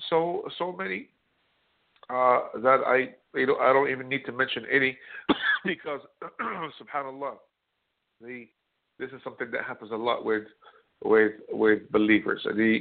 [0.09, 1.09] so so many
[2.11, 4.97] uh, that I you know I don't even need to mention any
[5.65, 6.01] because
[6.41, 7.35] Subhanallah,
[8.21, 8.49] the
[8.99, 10.45] this is something that happens a lot with
[11.05, 12.43] with with believers.
[12.45, 12.81] The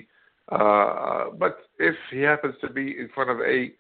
[0.52, 3.72] uh, but if he happens to be in front of a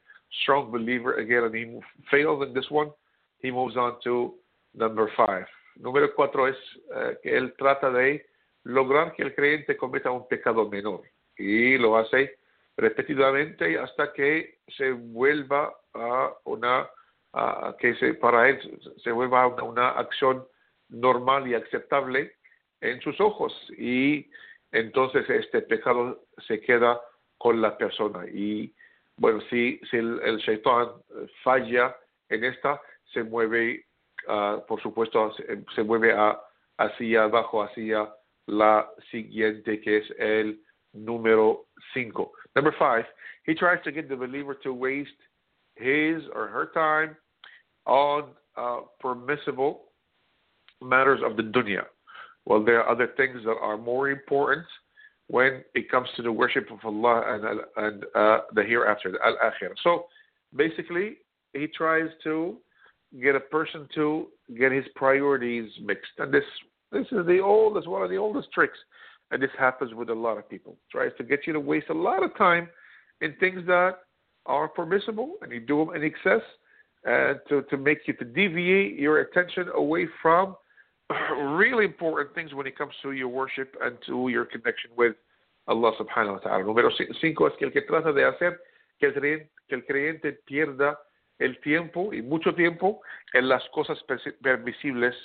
[0.44, 2.92] strong believer again and he fails in this one,
[3.40, 4.34] he moves on to
[4.74, 5.46] number five.
[5.82, 6.56] Número cuatro es
[6.96, 8.22] uh, que él trata de
[8.64, 11.02] lograr que el creyente cometa un pecado menor.
[11.38, 12.38] Y lo hace
[12.78, 16.90] repetidamente hasta que se vuelva a una
[17.80, 20.46] que se, para él se vuelva una, una acción
[20.90, 22.36] normal y aceptable
[22.82, 23.54] en sus ojos.
[23.78, 24.30] Y
[24.72, 27.00] entonces este pecado se queda
[27.38, 28.26] con la persona.
[28.28, 28.74] Y
[29.16, 30.90] bueno si, si el, el shaitán
[31.44, 31.96] falla
[32.30, 32.82] en esta
[33.14, 33.86] se mueve
[34.28, 36.40] uh, por supuesto se, se mueve a,
[36.78, 38.10] hacia abajo hacia
[38.48, 40.60] la siguiente que es el
[40.94, 43.06] número 5 Number five,
[43.46, 45.10] he tries to get the believer to waste
[45.76, 47.16] his or her time
[47.86, 48.26] on
[48.58, 49.84] uh, permissible
[50.82, 51.84] matters of the dunya.
[52.46, 54.66] Well, there are other things that are more important
[55.28, 59.76] when it comes to the worship of Allah and, and uh, the hereafter, the al-akhirah.
[59.82, 60.08] So
[60.56, 61.18] basically,
[61.54, 62.58] he tries to
[63.22, 64.28] get a person to
[64.58, 66.44] get his priorities mixed, and this
[66.92, 68.78] this is the oldest one of the oldest tricks
[69.32, 70.78] and this happens with a lot of people.
[70.92, 72.70] Tries to get you to waste a lot of time
[73.22, 74.00] in things that
[74.46, 76.42] are permissible, and you do them in excess,
[77.06, 80.56] and to, to make you to deviate your attention away from
[81.56, 85.16] really important things when it comes to your worship and to your connection with
[85.68, 86.64] Allah subhanahu wa ta'ala.
[86.64, 86.90] Número
[87.22, 88.60] cinco es que el que trata de hacer
[89.00, 90.98] que el, creyente, que el creyente pierda
[91.40, 93.02] el tiempo y mucho tiempo
[93.34, 93.98] en las cosas
[94.42, 95.16] permisibles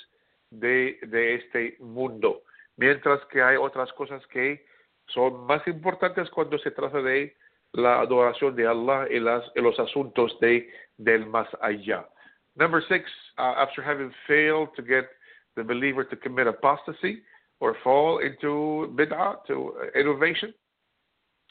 [0.49, 2.43] de, de este mundo
[2.77, 4.65] mientras que hay otras cosas que
[5.07, 7.35] son más importantes cuando se trata de
[7.73, 12.07] la adoración de Allah y, las, y los asuntos de, del más allá.
[12.55, 15.05] Number six, uh, after having failed to get
[15.55, 17.21] the believer to commit apostasy
[17.59, 20.53] or fall into bid'ah, to innovation,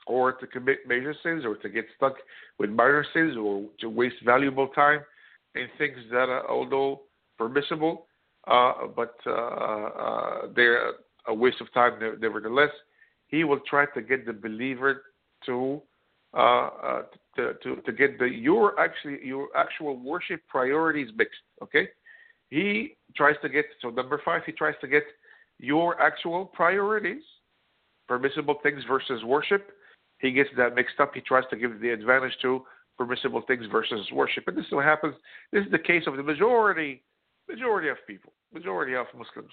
[0.07, 2.15] or to commit major sins, or to get stuck
[2.59, 5.01] with minor sins, or to waste valuable time
[5.55, 7.03] in things that are, although
[7.39, 8.07] permissible,
[8.47, 10.93] uh, but uh, uh, they're
[11.27, 12.71] a waste of time nevertheless.
[13.29, 15.03] He will try to get the believer
[15.47, 15.83] to
[16.35, 17.03] uh, uh,
[17.37, 21.41] to, to to get the your actually your actual worship priorities mixed.
[21.63, 21.89] Okay,
[22.51, 24.43] he tries to get so number five.
[24.47, 25.03] He tries to get
[25.59, 27.23] your actual priorities,
[28.07, 29.71] permissible things versus worship.
[30.19, 31.13] He gets that mixed up.
[31.15, 32.63] He tries to give the advantage to
[32.97, 35.15] permissible things versus worship, and this is what happens.
[35.53, 37.03] This is the case of the majority
[37.49, 39.53] majority of people, majority of Muslims.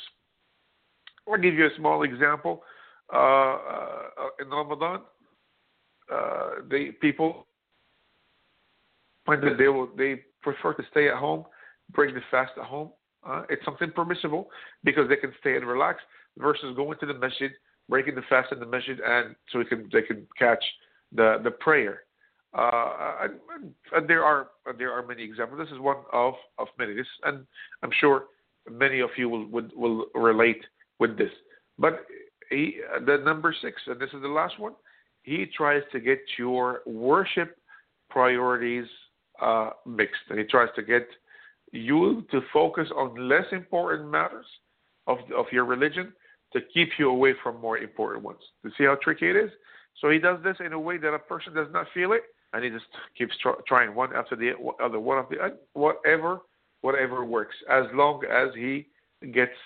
[1.28, 2.64] I'll give you a small example.
[3.14, 5.02] Uh, uh, in Ramadan,
[6.12, 7.48] uh, the people
[9.28, 11.46] they will they prefer to stay at home,
[11.92, 12.90] break the fast at home.
[13.26, 14.50] Uh, it's something permissible
[14.84, 16.00] because they can stay and relax
[16.38, 17.52] versus going to the masjid,
[17.88, 20.64] breaking the fast in the masjid, and so they can they can catch
[21.14, 22.02] the the prayer.
[22.54, 23.28] Uh,
[23.94, 25.60] and, there are there are many examples.
[25.60, 26.94] This is one of of many.
[26.94, 27.46] This and
[27.82, 28.26] I'm sure
[28.70, 30.64] many of you will will, will relate
[31.00, 31.32] with this.
[31.80, 32.06] But
[32.50, 34.74] he, the number six, and this is the last one,
[35.24, 37.58] he tries to get your worship
[38.10, 38.86] priorities
[39.42, 40.22] uh, mixed.
[40.30, 41.08] And he tries to get
[41.72, 44.46] you to focus on less important matters
[45.08, 46.14] of, of your religion
[46.54, 48.42] to keep you away from more important ones.
[48.64, 49.50] To see how tricky it is?
[50.00, 52.24] So he does this in a way that a person does not feel it,
[52.54, 52.86] and he just
[53.18, 54.52] keeps tr- trying one after the
[54.82, 56.42] other, one after the other, whatever,
[56.82, 58.88] whatever works, as long as he
[59.34, 59.58] gets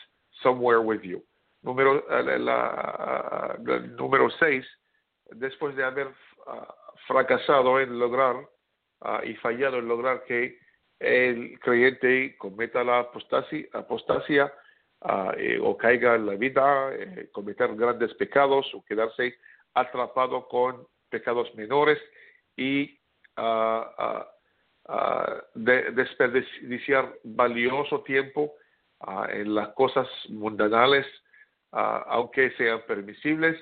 [0.42, 1.22] somewhere with you.
[1.66, 4.64] Número, la, la, la, número seis,
[5.36, 6.66] después de haber uh,
[7.08, 8.36] fracasado en lograr
[9.02, 10.58] uh, y fallado en lograr que
[11.00, 14.54] el creyente cometa la apostasia, apostasia
[15.02, 19.36] uh, eh, o caiga en la vida, eh, cometer grandes pecados o quedarse
[19.74, 22.00] atrapado con pecados menores
[22.58, 23.00] y
[25.56, 28.54] de, desperdiciar valioso tiempo
[29.30, 31.06] en las cosas mundanales,
[31.72, 33.58] aunque sean permisibles,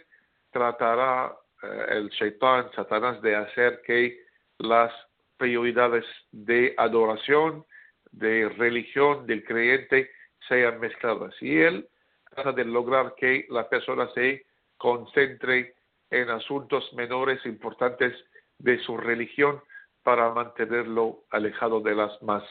[0.51, 4.17] tratará eh, el shaitán, Satanás, de hacer que
[4.59, 4.93] las
[5.37, 7.65] prioridades de adoración,
[8.11, 10.09] de religión del creyente
[10.47, 11.35] sean mezcladas.
[11.41, 11.89] Y él
[12.33, 14.45] trata de lograr que la persona se
[14.77, 15.75] concentre
[16.09, 18.13] en asuntos menores importantes
[18.59, 19.61] de su religión
[20.03, 22.43] para mantenerlo alejado de las más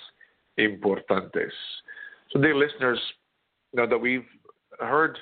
[0.57, 1.53] importantes.
[2.31, 3.01] So, dear listeners,
[3.73, 4.27] now that we've
[4.81, 5.19] heard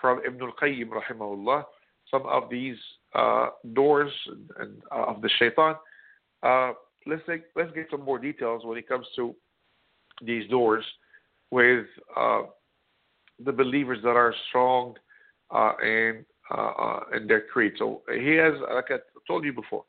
[0.00, 1.64] from Ibn al-Qayyim, rahimahullah,
[2.10, 2.76] some of these
[3.14, 5.76] uh, doors and, and uh, of the shaitan,
[6.42, 6.72] uh,
[7.06, 9.34] let's take, let's get some more details when it comes to
[10.22, 10.84] these doors
[11.50, 12.42] with uh,
[13.44, 14.94] the believers that are strong
[15.50, 17.72] uh, in uh, in their creed.
[17.78, 19.84] So he has, like I told you before,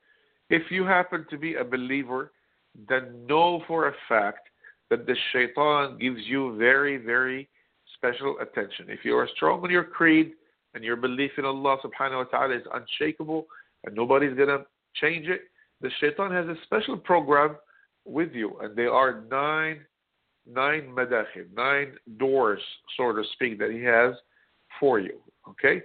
[0.49, 2.31] if you happen to be a believer,
[2.87, 4.49] then know for a fact
[4.89, 7.49] that the shaitan gives you very, very
[7.95, 8.87] special attention.
[8.89, 10.33] If you are strong in your creed
[10.73, 13.47] and your belief in Allah subhanahu wa ta'ala is unshakable
[13.85, 14.65] and nobody's going to
[14.95, 15.41] change it,
[15.81, 17.55] the shaitan has a special program
[18.05, 18.57] with you.
[18.61, 19.81] And there are nine,
[20.47, 22.61] nine madakhil, nine doors,
[22.97, 24.13] so to speak, that he has
[24.79, 25.19] for you.
[25.49, 25.81] Okay?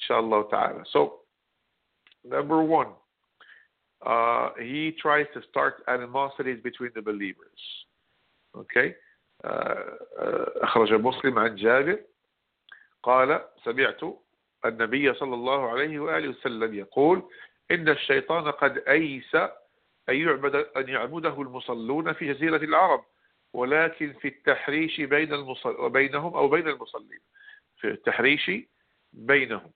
[0.00, 0.82] Inshallah ta'ala.
[0.92, 1.20] So,
[2.28, 2.88] number one,
[4.06, 7.60] uh, he tries to start animosities between the believers.
[8.56, 8.94] Okay?
[10.62, 11.98] أخرج مسلم عن جابر
[13.02, 14.00] قال سمعت
[14.64, 17.22] النبي صلى الله عليه وآله وسلم يقول
[17.70, 19.34] إن الشيطان قد أيس
[20.08, 23.04] أن يعبد أن يعبده المصلون في جزيرة العرب
[23.52, 27.20] ولكن في التحريش بين المصل وبينهم أو بين المصلين
[27.76, 28.50] في التحريش
[29.12, 29.72] بينهم.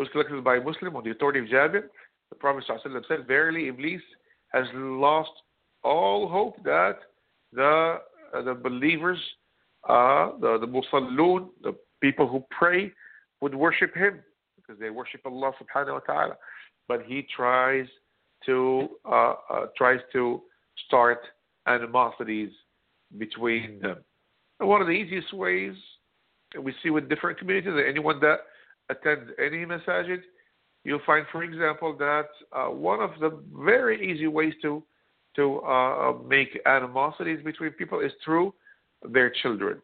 [0.00, 1.82] Was collected by Muslim on the authority of Jabir
[2.30, 4.00] the Prophet said, Verily, Iblis
[4.52, 5.30] has lost
[5.82, 6.98] all hope that
[7.52, 7.98] the,
[8.34, 9.18] uh, the believers,
[9.88, 12.92] uh, the, the Musallun, the people who pray,
[13.40, 14.20] would worship him
[14.56, 16.36] because they worship Allah subhanahu wa ta'ala.
[16.88, 17.86] But he tries
[18.46, 20.42] to uh, uh, tries to
[20.86, 21.20] start
[21.66, 22.50] animosities
[23.18, 23.98] between them.
[24.58, 25.74] And one of the easiest ways
[26.60, 28.40] we see with different communities, anyone that
[28.88, 30.20] attends any masajid,
[30.84, 34.82] you'll find, for example, that uh, one of the very easy ways to
[35.36, 38.52] to uh, make animosities between people is through
[39.08, 39.80] their children.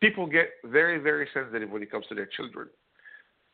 [0.00, 2.68] People get very, very sensitive when it comes to their children,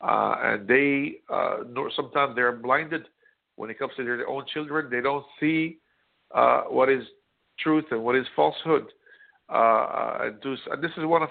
[0.01, 1.59] uh, and they uh,
[1.95, 3.03] sometimes they're blinded
[3.57, 4.89] when it comes to their own children.
[4.91, 5.79] They don't see
[6.35, 7.05] uh, what is
[7.61, 8.87] truth and what is falsehood.
[9.49, 11.29] Uh, and this is one of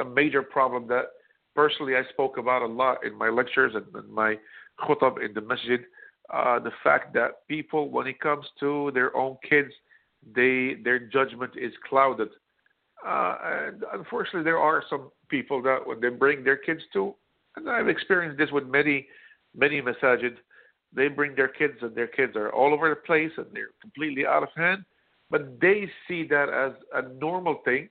[0.00, 1.06] a major problem that
[1.58, 4.38] personally I spoke about a lot in my lectures and in my
[4.80, 5.80] khutab in the masjid.
[6.32, 9.72] Uh, the fact that people, when it comes to their own kids,
[10.36, 12.28] they their judgment is clouded.
[13.04, 17.12] Uh, and unfortunately, there are some people that when they bring their kids to,
[17.56, 19.08] and I've experienced this with many,
[19.56, 20.34] many masajid,
[20.94, 24.24] they bring their kids and their kids are all over the place and they're completely
[24.26, 24.84] out of hand,
[25.28, 27.88] but they see that as a normal thing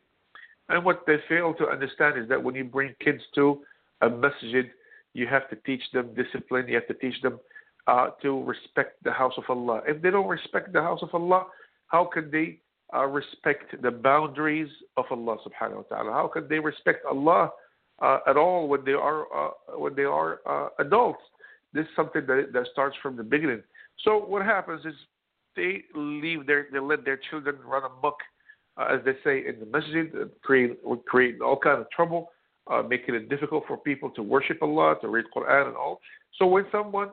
[0.69, 3.59] and what they fail to understand is that when you bring kids to
[4.01, 4.65] a masjid,
[5.13, 6.67] you have to teach them discipline.
[6.67, 7.39] You have to teach them
[7.87, 9.81] uh, to respect the house of Allah.
[9.87, 11.45] If they don't respect the house of Allah,
[11.87, 12.59] how can they
[12.93, 16.11] uh, respect the boundaries of Allah subhanahu wa ta'ala?
[16.11, 17.51] How can they respect Allah
[18.01, 21.21] uh, at all when they are uh, when they are uh, adults?
[21.73, 23.63] This is something that, that starts from the beginning.
[24.03, 24.93] So what happens is
[25.55, 28.17] they leave their they let their children run amok
[28.77, 32.29] uh, as they say in the masjid, uh, create, would create all kind of trouble,
[32.71, 35.99] uh, making it difficult for people to worship Allah, to read Quran and all.
[36.37, 37.09] So when someone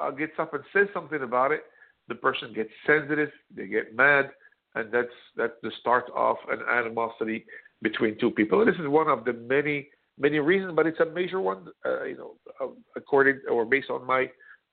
[0.00, 1.62] uh, gets up and says something about it,
[2.08, 4.30] the person gets sensitive, they get mad,
[4.74, 7.44] and that's that's the start of an animosity
[7.82, 8.60] between two people.
[8.60, 9.88] And this is one of the many
[10.18, 11.66] many reasons, but it's a major one.
[11.84, 14.26] Uh, you know, uh, according or based on my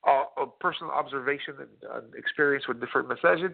[0.07, 3.53] uh, personal observation and, experience with different masajid,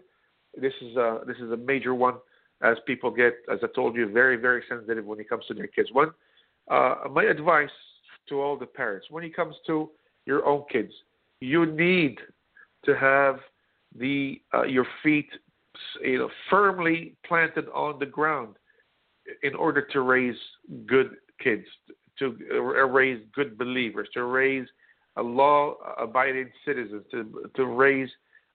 [0.56, 2.16] this is a, this is a major one
[2.64, 5.68] as people get, as I told you, very, very sensitive when it comes to their
[5.68, 5.90] kids.
[5.92, 6.12] One,
[6.70, 7.70] uh, my advice
[8.30, 9.90] to all the parents, when it comes to
[10.26, 10.94] your own kids,
[11.40, 12.18] you need
[12.86, 13.40] to have
[13.98, 15.30] the uh, your feet
[16.02, 18.56] you know firmly planted on the ground
[19.44, 20.36] in order to raise
[20.86, 21.12] good
[21.44, 21.66] kids,
[22.20, 22.36] to
[22.90, 24.68] raise good believers, to raise
[25.18, 28.10] a law-abiding citizens, to to raise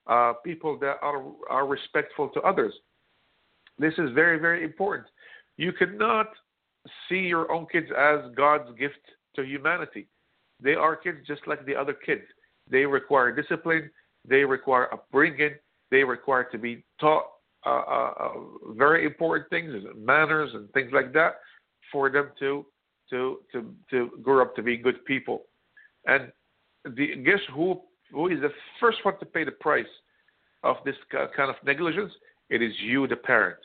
[0.07, 2.73] uh, people that are are respectful to others.
[3.79, 5.09] This is very very important.
[5.57, 6.29] You cannot
[7.09, 9.01] see your own kids as God's gift
[9.35, 10.09] to humanity.
[10.63, 12.23] They are kids just like the other kids.
[12.71, 13.91] They require discipline.
[14.27, 15.55] They require upbringing.
[15.91, 17.27] They require to be taught
[17.65, 18.33] uh, uh, uh,
[18.77, 21.35] very important things, manners and things like that,
[21.93, 22.65] for them to
[23.11, 25.43] to to to grow up to be good people.
[26.07, 26.33] And
[26.85, 27.81] the, guess who
[28.13, 28.51] who is the
[28.81, 29.85] first one to pay the price
[30.63, 32.13] of this kind of negligence?
[32.51, 33.59] It is you, the parent.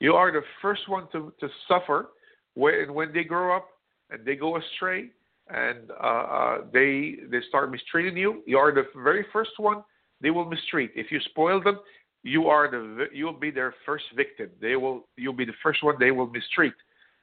[0.00, 2.10] You are the first one to, to suffer
[2.54, 3.66] when when they grow up
[4.10, 5.10] and they go astray
[5.48, 8.42] and uh, uh, they they start mistreating you.
[8.46, 9.82] You are the very first one
[10.20, 10.90] they will mistreat.
[10.94, 11.80] If you spoil them,
[12.22, 14.50] you are the you'll be their first victim.
[14.60, 16.74] They will you'll be the first one they will mistreat,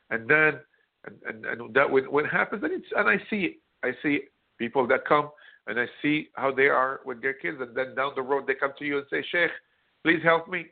[0.09, 0.59] and then
[1.05, 4.21] and and, and that when when happens, and it's and I see I see
[4.57, 5.29] people that come
[5.67, 8.53] and I see how they are with their kids, and then down the road they
[8.53, 9.51] come to you and say, Sheikh,
[10.03, 10.67] please help me.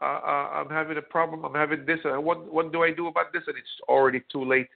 [0.00, 1.44] Uh, uh, I'm having a problem.
[1.44, 1.98] I'm having this.
[2.04, 3.42] Uh, what what do I do about this?
[3.46, 4.68] And it's already too late.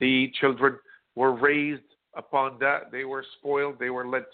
[0.00, 0.78] The children
[1.14, 1.82] were raised
[2.16, 2.90] upon that.
[2.90, 3.78] They were spoiled.
[3.78, 4.24] They were let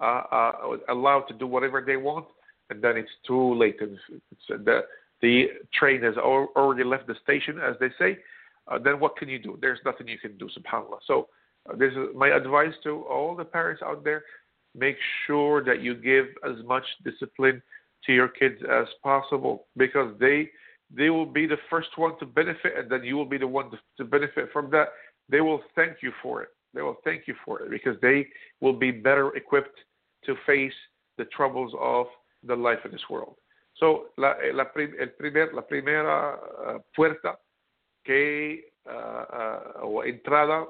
[0.00, 0.52] uh, uh,
[0.88, 2.26] allowed to do whatever they want,
[2.70, 3.76] and then it's too late.
[3.80, 4.00] It's,
[4.48, 4.80] the
[5.22, 8.18] the train has already left the station, as they say.
[8.66, 9.58] Uh, then what can you do?
[9.60, 10.98] There's nothing you can do, subhanallah.
[11.06, 11.28] So
[11.68, 14.24] uh, this is my advice to all the parents out there.
[14.74, 17.62] Make sure that you give as much discipline
[18.06, 20.50] to your kids as possible because they
[20.94, 23.70] they will be the first one to benefit and then you will be the one
[23.70, 24.88] to, to benefit from that.
[25.28, 26.50] They will thank you for it.
[26.74, 28.26] They will thank you for it because they
[28.60, 29.78] will be better equipped
[30.26, 30.74] to face
[31.16, 32.06] the troubles of
[32.46, 33.36] the life in this world.
[33.76, 37.38] So, la, la, el primer, la primera uh, puerta
[38.04, 40.66] que, uh, uh, o entrada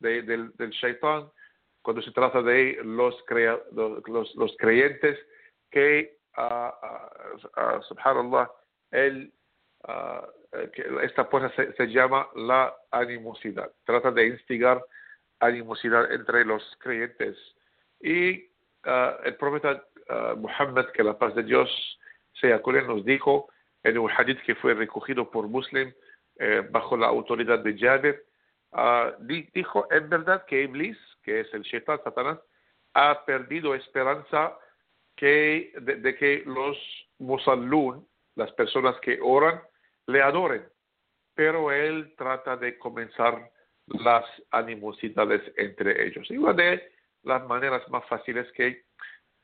[0.00, 1.30] de, del, del shaitán
[1.82, 5.18] cuando se trata de los, crea, los, los creyentes
[5.70, 6.16] que,
[7.88, 8.50] subhanallah,
[8.90, 9.32] el,
[11.02, 13.70] esta puerta se, se llama la animosidad.
[13.84, 14.82] Trata de instigar
[15.42, 17.36] animosidad entre los creyentes.
[18.00, 18.44] Y
[18.86, 21.68] uh, el profeta uh, Muhammad, que la paz de Dios
[22.40, 23.48] sea con él, nos dijo
[23.82, 25.92] en un hadith que fue recogido por Muslim
[26.38, 28.24] eh, bajo la autoridad de Jabir,
[28.72, 29.12] uh,
[29.52, 32.38] dijo en verdad que Iblis, que es el Shaitan, Satanás,
[32.94, 34.56] ha perdido esperanza
[35.22, 36.76] que, de, que los
[37.20, 38.04] musallun,
[38.34, 39.62] las personas que oran,
[40.08, 40.64] le adoren.
[41.36, 43.48] Pero él trata de comenzar
[43.86, 46.28] las animosidades entre ellos.
[46.28, 46.90] Y una de
[47.22, 48.82] las maneras más fáciles que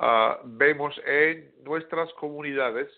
[0.01, 2.91] uh, vemos en nuestras comunidades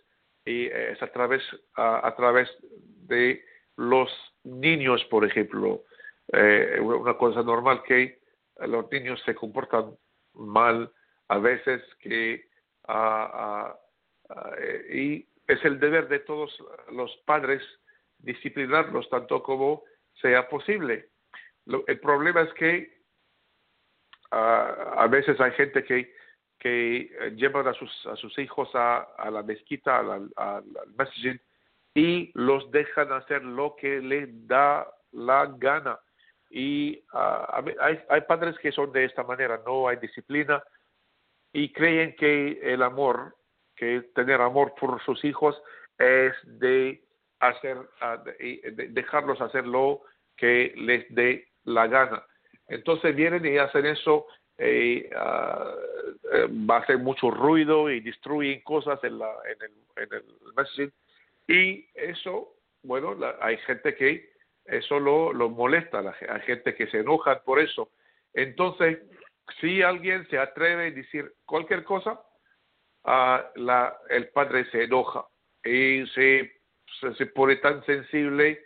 [0.47, 1.43] y es a través,
[1.75, 3.45] a través de
[3.77, 4.11] los
[4.43, 5.85] niños, por ejemplo.
[6.33, 8.21] Eh, una cosa normal que
[8.61, 9.95] los niños se comportan
[10.33, 10.91] mal
[11.29, 12.50] a veces que
[12.91, 13.75] uh,
[14.93, 16.57] y es el deber de todos
[16.93, 17.63] los padres
[18.19, 19.83] disciplinarlos tanto como
[20.21, 21.11] sea posible
[21.87, 23.01] el problema es que
[24.31, 26.15] a veces hay gente que,
[26.59, 30.31] que llevan a sus, a sus hijos a, a la mezquita, al,
[30.97, 31.41] masjid,
[31.95, 35.99] y los dejan hacer lo que les da la gana.
[36.49, 40.63] Y uh, hay, hay padres que son de esta manera, no hay disciplina
[41.53, 43.37] y creen que el amor,
[43.77, 45.61] que tener amor por sus hijos
[45.99, 47.03] es de
[47.41, 47.77] hacer,
[48.25, 50.03] de, de dejarlos hacer lo
[50.37, 52.25] que les dé la gana.
[52.69, 54.27] Entonces vienen y hacen eso,
[54.57, 60.91] eh, uh, hacer mucho ruido y destruyen cosas en, la, en, el, en el masjid.
[61.49, 64.31] Y eso, bueno, la, hay gente que
[64.67, 67.91] eso lo, lo molesta, la, hay gente que se enoja por eso.
[68.35, 69.01] Entonces,
[69.61, 72.21] si alguien se atreve a decir cualquier cosa,
[73.05, 75.27] uh, la, el padre se enoja
[75.65, 76.53] y se,
[77.17, 78.63] se, pone tan sensible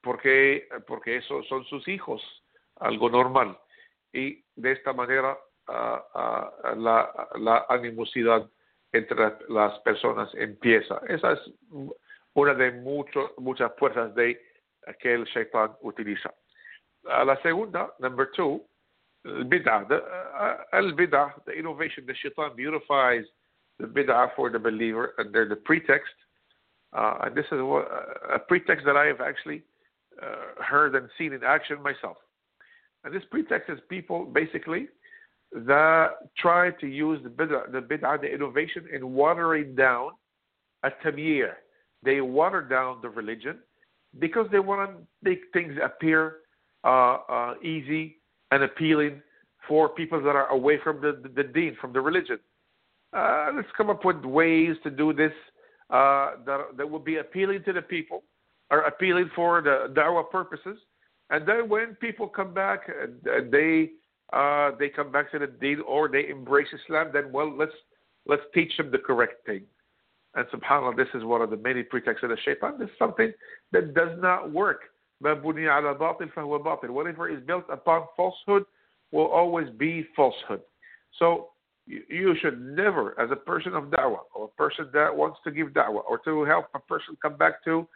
[0.00, 2.22] porque, porque eso son sus hijos,
[2.76, 3.58] algo normal.
[4.12, 8.48] Y de esta manera uh, uh, la, la, animosidad
[8.92, 11.00] entre las personas empieza.
[11.08, 11.40] Esa es
[12.34, 14.40] una de mucho, muchas fuerzas de
[15.00, 16.32] que el shaitan utiliza.
[17.02, 18.66] La segunda, number two,
[19.24, 19.86] The, bid'ah,
[21.46, 23.24] the innovation, the shaitan beautifies
[23.78, 26.12] the bid'ah for the believer under the pretext.
[26.92, 29.62] Uh, and this is a pretext that I have actually
[30.22, 32.16] uh, heard and seen in action myself.
[33.04, 34.88] And this pretext is people basically
[35.52, 40.10] that try to use the bid'ah, the bid'ah, the innovation in watering down
[40.82, 41.52] a tamir.
[42.02, 43.58] They water down the religion
[44.18, 46.36] because they want to make things appear
[46.84, 48.17] uh, uh, easy
[48.50, 49.22] and appealing
[49.66, 52.38] for people that are away from the, the, the deen, from the religion.
[53.12, 55.32] Uh, let's come up with ways to do this
[55.90, 58.22] uh, that, that will be appealing to the people
[58.70, 60.78] or appealing for the da'wah purposes.
[61.30, 63.90] And then when people come back, and they
[64.32, 67.72] uh, they come back to the deen or they embrace Islam, then well, let's
[68.26, 69.62] let's teach them the correct thing.
[70.34, 72.78] And subhanAllah, this is one of the many pretexts of the shaitan.
[72.78, 73.32] This is something
[73.72, 74.82] that does not work.
[75.20, 78.64] Whatever is built upon falsehood
[79.10, 80.60] will always be falsehood.
[81.18, 81.48] So
[81.86, 85.68] you should never, as a person of da'wah, or a person that wants to give
[85.68, 87.88] da'wah, or to help a person come back to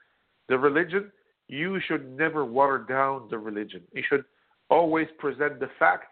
[0.49, 1.13] the religion,
[1.49, 3.83] you should never water down the religion.
[3.93, 4.25] You should
[4.71, 6.07] always present the facts,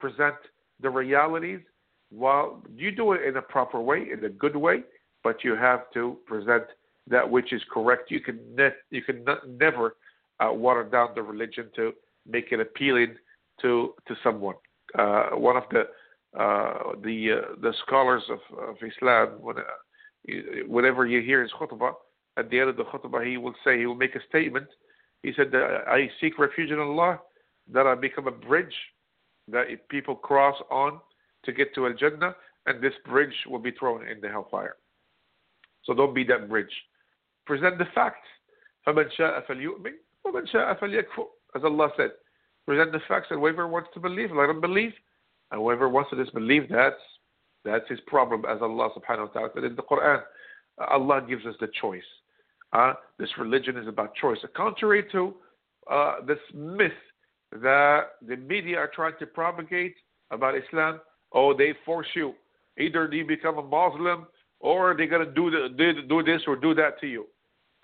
[0.00, 0.36] present
[0.80, 1.60] the realities,
[2.10, 4.82] while you do it in a proper way, in a good way,
[5.22, 6.64] but you have to present
[7.08, 8.10] that which is correct.
[8.10, 9.96] You can ne- you can never
[10.39, 11.93] uh, water down the religion to
[12.27, 13.15] make it appealing
[13.61, 14.55] to to someone.
[14.97, 15.81] Uh, one of the
[16.39, 19.61] uh, the uh, the scholars of, of Islam, when, uh,
[20.67, 21.93] whenever you hear his khutbah,
[22.37, 24.67] at the end of the khutbah, he will say he will make a statement.
[25.23, 27.19] He said that I seek refuge in Allah,
[27.71, 28.73] that I become a bridge
[29.49, 30.99] that people cross on
[31.43, 32.35] to get to Al Jannah,
[32.65, 34.77] and this bridge will be thrown in the hellfire.
[35.83, 36.71] So don't be that bridge.
[37.45, 38.27] Present the facts.
[38.87, 39.93] فَمَنْ شَاءَ فَلْيُؤْمِنْ
[40.25, 41.25] وَمَنْ شَاءَ فَلْيَكْفُرْ
[41.55, 42.11] As Allah said,
[42.65, 44.93] present the facts, and whoever wants to believe, let him believe.
[45.51, 46.95] And whoever wants to disbelieve, that's,
[47.65, 50.21] that's his problem, as Allah subhanahu wa ta'ala said in the Quran.
[50.79, 52.03] Allah gives us the choice.
[52.73, 54.37] Uh, this religion is about choice.
[54.55, 55.33] Contrary to
[55.89, 56.91] uh, this myth
[57.51, 59.95] that the media are trying to propagate
[60.31, 61.01] about Islam,
[61.33, 62.33] oh, they force you.
[62.79, 64.25] Either you become a Muslim
[64.61, 67.25] or they're going to do, the, do this or do that to you.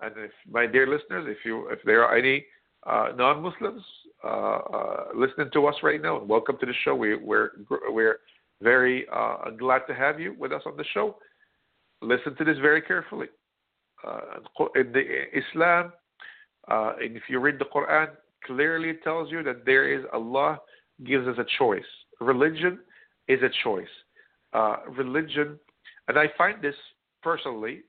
[0.01, 2.45] And if, my dear listeners, if you if there are any
[2.85, 3.83] uh, non-Muslims
[4.23, 6.95] uh, uh, listening to us right now, welcome to the show.
[6.95, 7.51] We, we're
[7.89, 8.19] we're
[8.61, 11.17] very uh, glad to have you with us on the show.
[12.01, 13.27] Listen to this very carefully.
[14.05, 14.39] Uh,
[14.75, 15.93] in the Islam,
[16.69, 18.09] uh, and if you read the Quran,
[18.45, 20.59] clearly it tells you that there is Allah
[21.05, 21.83] gives us a choice.
[22.19, 22.79] Religion
[23.29, 23.87] is a choice.
[24.97, 25.57] religion
[26.07, 26.75] and I find this
[27.21, 27.81] personally,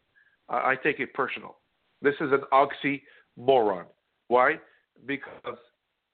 [0.48, 1.56] I take it personal.
[2.04, 3.86] This is an oxymoron.
[4.28, 4.56] Why?
[5.06, 5.58] Because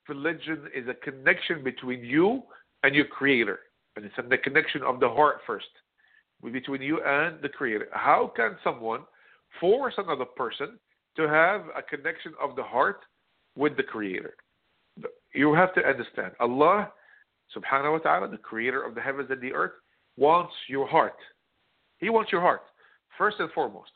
[0.09, 2.43] religion is a connection between you
[2.84, 3.59] and your creator.
[3.97, 5.66] And it's the connection of the heart first,
[6.53, 7.88] between you and the creator.
[7.93, 9.01] How can someone
[9.61, 10.78] force another person
[11.16, 13.01] to have a connection of the heart
[13.57, 14.34] with the creator?
[15.34, 16.93] You have to understand Allah
[17.57, 19.72] subhanahu wa ta'ala, the creator of the heavens and the earth,
[20.16, 21.16] wants your heart.
[21.99, 22.62] He wants your heart,
[23.18, 23.91] first and foremost.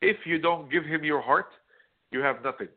[0.00, 1.48] If you don't give him your heart,
[2.10, 2.68] you have nothing.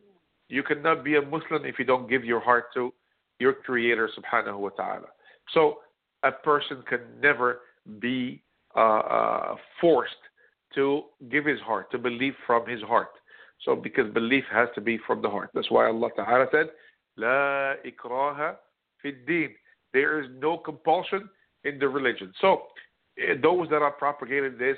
[0.50, 2.94] You cannot be a Muslim if you don't give your heart to
[3.40, 5.08] your Creator, subhanahu wa ta'ala.
[5.54, 5.80] So
[6.24, 7.62] a person can never
[8.00, 8.44] be
[8.76, 10.14] uh, uh, forced
[10.76, 13.10] to give his heart, to believe from his heart.
[13.66, 15.52] So because belief has to be from the heart.
[15.54, 16.68] That's why Allah Ta'ala said,
[17.18, 18.56] La ikraha
[19.02, 19.50] fid din.
[19.94, 21.30] There is no compulsion
[21.64, 22.34] in the religion.
[22.42, 22.64] So
[23.18, 24.78] Eh, those that are propagating this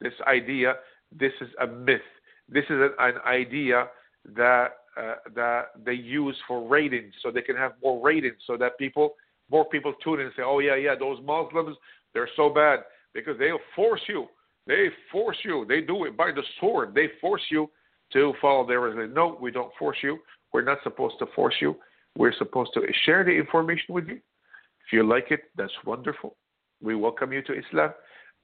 [0.00, 0.74] this idea,
[1.16, 2.00] this is a myth.
[2.48, 3.88] This is an, an idea
[4.36, 8.78] that uh, that they use for ratings, so they can have more ratings, so that
[8.78, 9.14] people
[9.50, 11.76] more people tune in and say, "Oh yeah, yeah, those Muslims,
[12.14, 12.80] they're so bad
[13.14, 14.26] because they'll force you.
[14.66, 15.64] They force you.
[15.68, 16.94] They do it by the sword.
[16.94, 17.70] They force you
[18.12, 20.18] to follow their religion." No, we don't force you.
[20.52, 21.76] We're not supposed to force you.
[22.16, 24.16] We're supposed to share the information with you.
[24.16, 26.36] If you like it, that's wonderful.
[26.82, 27.90] We welcome you to Islam.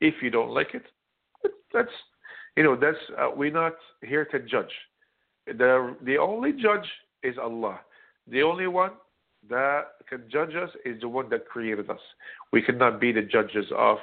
[0.01, 0.83] If you don't like it,
[1.73, 1.89] that's
[2.57, 4.73] you know that's uh, we're not here to judge.
[5.47, 6.87] The the only judge
[7.23, 7.81] is Allah.
[8.29, 8.93] The only one
[9.49, 12.01] that can judge us is the one that created us.
[12.53, 13.99] We cannot be the judges of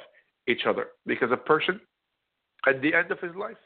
[0.46, 1.80] each other because a person
[2.66, 3.56] at the end of his life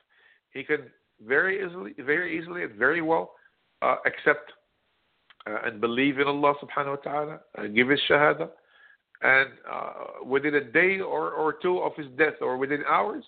[0.51, 0.91] he can
[1.27, 3.33] very easily, very easily and very well
[3.83, 4.53] uh, accept
[5.47, 8.49] uh, and believe in Allah subhanahu wa ta'ala and give his shahada
[9.23, 13.25] and uh, within a day or, or two of his death, or within hours,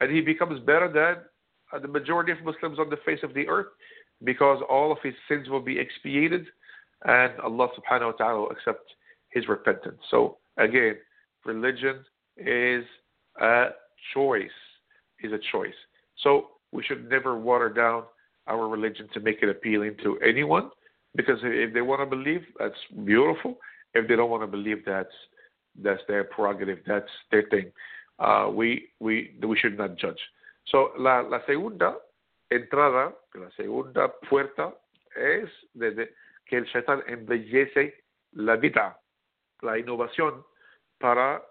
[0.00, 1.24] and he becomes better than
[1.72, 3.66] uh, the majority of Muslims on the face of the earth,
[4.24, 6.46] because all of his sins will be expiated,
[7.04, 8.86] and Allah subhanahu wa ta'ala will accept
[9.30, 10.00] his repentance.
[10.10, 10.96] So again,
[11.44, 12.04] religion
[12.36, 12.84] is
[13.40, 13.68] a
[14.14, 14.58] choice,
[15.22, 15.78] is a choice.
[16.22, 18.04] So we should never water down
[18.46, 20.70] our religion to make it appealing to anyone,
[21.14, 22.74] because if they want to believe, that's
[23.04, 23.58] beautiful.
[23.94, 25.16] If they don't want to believe, that's
[25.80, 26.80] That's their prerogative.
[26.86, 27.70] That's their thing.
[28.18, 30.20] Uh, we, we, we should not judge.
[30.64, 31.96] So, la, la segunda
[32.50, 34.74] entrada, la segunda puerta
[35.14, 36.14] es desde
[36.46, 38.98] que el Shaitan embellece la vida,
[39.60, 40.44] la innovación
[40.98, 41.42] para,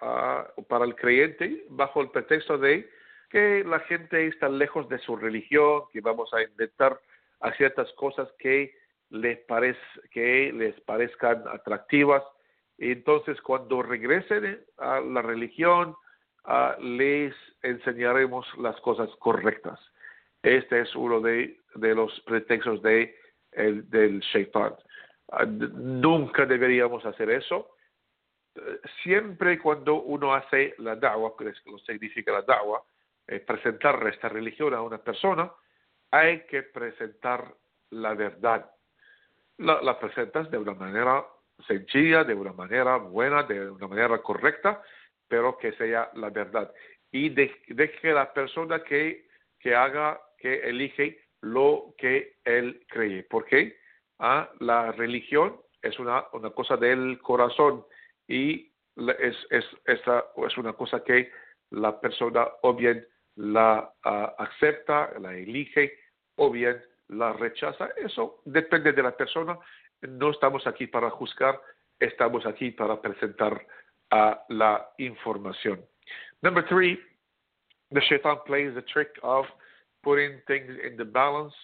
[0.00, 2.88] uh, para el creyente bajo el pretexto de
[3.30, 7.00] que la gente está lejos de su religión, que vamos a inventar
[7.40, 8.74] a ciertas cosas que
[9.10, 9.76] les, parez,
[10.10, 12.22] que les parezcan atractivas.
[12.78, 15.96] Y entonces, cuando regresen a la religión,
[16.46, 19.80] uh, les enseñaremos las cosas correctas.
[20.42, 23.16] Este es uno de, de los pretextos de,
[23.52, 24.74] el, del shaitan.
[25.28, 27.70] Uh, nunca deberíamos hacer eso.
[29.02, 32.80] Siempre cuando uno hace la da'wah, que es lo que significa la da'wah,
[33.26, 35.50] eh, presentar esta religión a una persona,
[36.12, 37.52] hay que presentar
[37.90, 38.70] la verdad.
[39.58, 41.24] La, la, presentas de una manera
[41.66, 44.80] sencilla, de una manera buena, de una manera correcta,
[45.28, 46.72] pero que sea la verdad.
[47.10, 49.26] Y deje de la persona que,
[49.60, 53.22] que haga, que elige lo que él cree.
[53.24, 53.76] ¿Por qué?
[54.18, 57.84] Ah, la religión es una, una cosa del corazón
[58.26, 61.30] y es, es, es una cosa que
[61.70, 63.06] la persona o bien
[63.36, 65.98] la uh, acepta, la elige
[66.36, 67.90] o bien la rechaza.
[67.96, 69.58] Eso depende de la persona.
[70.02, 71.60] No estamos aquí para juzgar,
[71.98, 73.66] estamos aquí para presentar
[74.12, 75.78] uh, la información.
[76.42, 76.98] Number three,
[77.90, 79.44] the shaitan plays the trick of
[80.02, 81.54] putting things in the balance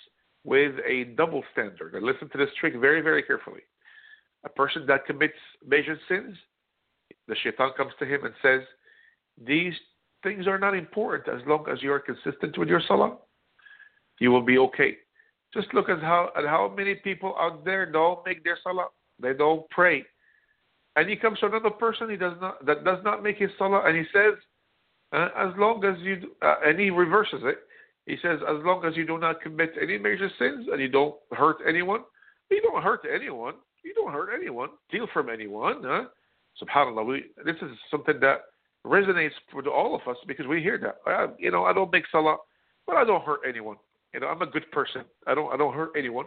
[0.44, 1.94] with a double standard.
[1.94, 3.60] And listen to this trick very, very carefully.
[4.44, 5.34] A person that commits
[5.66, 6.36] major sins,
[7.28, 8.60] the shaitan comes to him and says,
[9.46, 9.74] These
[10.22, 13.16] things are not important as long as you are consistent with your salah.
[14.18, 14.96] You will be okay.
[15.52, 18.88] Just look at how at how many people out there don't make their salah.
[19.20, 20.04] They don't pray.
[21.00, 23.86] And he comes to another person he does not that does not make his salah,
[23.86, 24.34] and he says,
[25.14, 27.60] uh, as long as you uh, and he reverses it.
[28.04, 31.14] He says, as long as you do not commit any major sins and you don't
[31.32, 32.00] hurt anyone,
[32.50, 33.54] you don't hurt anyone.
[33.82, 34.68] You don't hurt anyone.
[34.88, 35.82] Steal from anyone.
[35.82, 36.04] Huh?
[36.62, 37.06] Subhanallah.
[37.06, 38.40] We, this is something that
[38.86, 40.96] resonates for all of us because we hear that.
[41.06, 42.36] I, you know, I don't make salah,
[42.86, 43.76] but I don't hurt anyone.
[44.12, 45.04] You know, I'm a good person.
[45.26, 46.26] I don't I don't hurt anyone.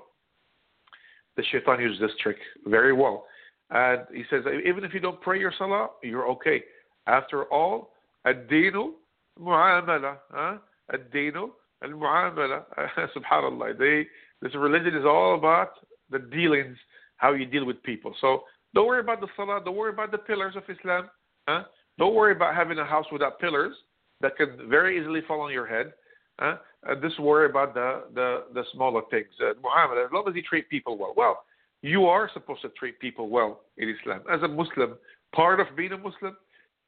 [1.37, 3.25] The shaitan uses this trick very well.
[3.69, 6.63] And he says, even if you don't pray your salah, you're okay.
[7.07, 7.91] After all,
[8.25, 8.91] ad-dinu
[9.39, 10.17] mu'amala.
[10.31, 10.57] Huh?
[10.93, 11.49] Ad-dinu
[11.83, 12.63] al-mu'amala.
[13.15, 13.77] Subhanallah.
[13.77, 14.07] They,
[14.41, 15.71] this religion is all about
[16.09, 16.77] the dealings,
[17.17, 18.13] how you deal with people.
[18.21, 18.43] So
[18.73, 19.61] don't worry about the salah.
[19.63, 21.09] Don't worry about the pillars of Islam.
[21.47, 21.63] Huh?
[21.97, 23.73] Don't worry about having a house without pillars
[24.21, 25.93] that can very easily fall on your head.
[26.39, 29.27] Uh, and just worry about the, the, the smaller things.
[29.41, 31.13] Uh, as long as you treat people well.
[31.15, 31.43] Well,
[31.83, 34.21] you are supposed to treat people well in Islam.
[34.31, 34.95] As a Muslim,
[35.35, 36.35] part of being a Muslim,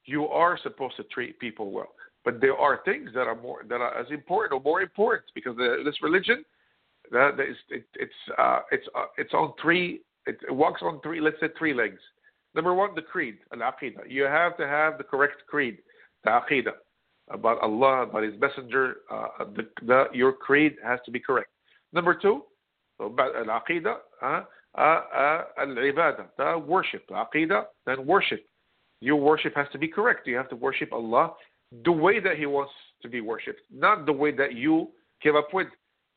[0.06, 1.92] you are supposed to treat people well.
[2.24, 5.54] But there are things that are more that are as important or more important because
[5.56, 6.44] the, this religion,
[7.12, 10.00] that is, it, it's uh, it's uh, it's on three.
[10.26, 11.20] It, walks on three.
[11.20, 12.00] Let's say three legs.
[12.54, 14.08] Number one, the creed, al-aqidah.
[14.08, 15.76] You have to have the correct creed,
[16.24, 16.72] the aqidah,
[17.30, 18.96] about Allah, about His Messenger.
[19.10, 21.50] Uh, the, the, your creed has to be correct.
[21.92, 22.42] Number two,
[22.98, 24.40] al-aqidah, uh,
[24.76, 28.44] al-ibadah, worship, aqidah, then worship.
[29.00, 30.26] Your worship has to be correct.
[30.26, 31.34] You have to worship Allah
[31.84, 32.72] the way that He wants
[33.02, 34.88] to be worshipped, not the way that you
[35.22, 35.68] came up with.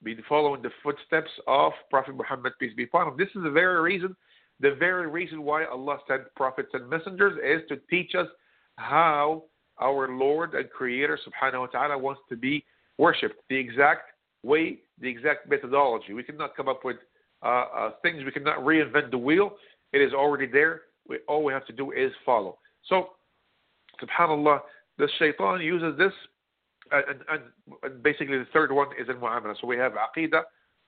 [0.01, 3.15] Be following the footsteps of Prophet Muhammad, peace be upon him.
[3.17, 4.15] This is the very reason
[4.59, 8.27] the very reason why Allah sent prophets and messengers is to teach us
[8.75, 9.43] how
[9.81, 12.65] our Lord and Creator subhanahu wa ta'ala wants to be
[12.97, 13.35] worshipped.
[13.49, 14.11] The exact
[14.43, 16.13] way, the exact methodology.
[16.13, 16.97] We cannot come up with
[17.43, 19.51] uh, uh, things, we cannot reinvent the wheel.
[19.93, 20.81] It is already there.
[21.07, 22.57] We, all we have to do is follow.
[22.87, 23.09] So,
[24.01, 24.59] subhanAllah,
[24.97, 26.13] the shaitan uses this,
[26.91, 27.41] and, and,
[27.83, 29.55] and basically the third one is in mu'amala.
[29.59, 30.41] So we have aqidah,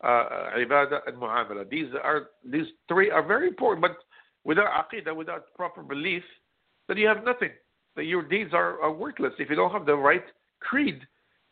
[0.04, 1.70] uh, ibadah, and muamala.
[1.70, 3.82] These are these three are very important.
[3.82, 3.98] But
[4.44, 6.24] without aqidah, without proper belief,
[6.88, 7.52] then you have nothing.
[7.96, 9.34] That your deeds are, are worthless.
[9.38, 10.24] If you don't have the right
[10.60, 11.02] creed,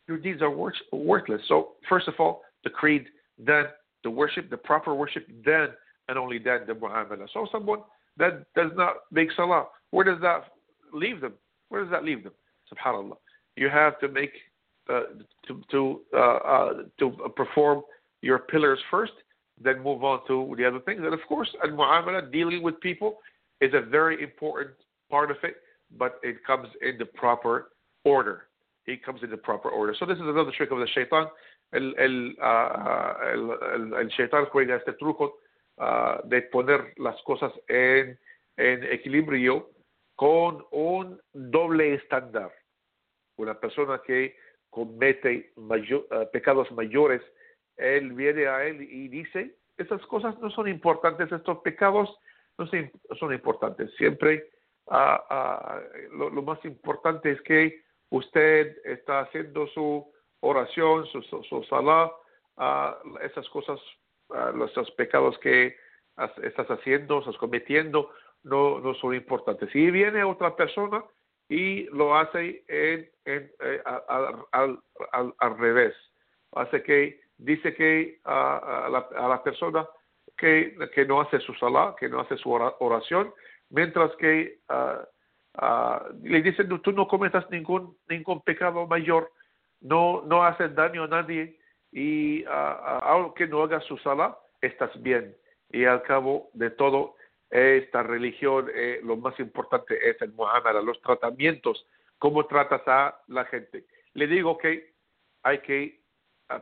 [0.08, 1.42] your deeds are wor- worthless.
[1.48, 3.06] So first of all, the creed,
[3.38, 3.66] then
[4.04, 5.68] the worship, the proper worship, then
[6.08, 7.26] and only then the muamala.
[7.32, 7.80] So someone
[8.16, 10.44] that does not make salah, where does that
[10.92, 11.34] leave them?
[11.68, 12.32] Where does that leave them?
[12.72, 13.16] Subhanallah.
[13.56, 14.32] You have to make
[14.88, 15.02] uh,
[15.46, 17.82] to to uh, uh, to perform
[18.22, 19.12] your pillars first,
[19.62, 21.00] then move on to the other things.
[21.04, 23.18] And of course, al muamala, dealing with people,
[23.60, 24.70] is a very important
[25.10, 25.56] part of it,
[25.96, 27.70] but it comes in the proper
[28.04, 28.42] order.
[28.86, 29.94] It comes in the proper order.
[29.98, 31.26] So this is another trick of the shaitan.
[31.72, 33.24] El, el, uh,
[33.74, 35.38] el, el, shaitan juega este truco
[35.76, 38.18] uh, de poner las cosas en,
[38.56, 39.70] en equilibrio
[40.16, 42.52] con un doble estándar.
[43.36, 44.36] Una persona que
[44.68, 45.52] comete
[46.32, 47.22] pecados mayores,
[47.76, 52.14] él viene a él y dice, esas cosas no son importantes, estos pecados
[52.58, 52.66] no
[53.18, 53.90] son, importantes.
[53.96, 54.50] Siempre
[56.12, 61.62] lo, lo, más importante es que usted está haciendo su oración, su, su, su
[63.22, 63.80] esas cosas,
[64.70, 65.76] esos pecados que
[66.42, 68.10] estás haciendo, estás cometiendo,
[68.42, 69.70] no, no son importantes.
[69.72, 71.04] Si viene otra persona
[71.48, 74.78] y lo hace en, en, eh, al, al,
[75.12, 75.94] al, al, revés,
[76.52, 79.86] hace que dice que a, la, a la persona
[80.36, 83.32] que, que, no hace su salah, que no hace su oración,
[83.70, 89.30] mientras que uh, uh, le dicen tú no cometas ningún ningún pecado mayor,
[89.80, 91.58] no no haces daño a nadie
[91.92, 95.36] y uh, aunque no hagas su salah, estás bien.
[95.70, 97.16] Y al cabo de todo,
[97.50, 101.86] esta religión, eh, lo más importante es el Muhammad, los tratamientos,
[102.18, 103.86] cómo tratas a la gente.
[104.14, 104.94] Le digo que
[105.42, 106.00] hay que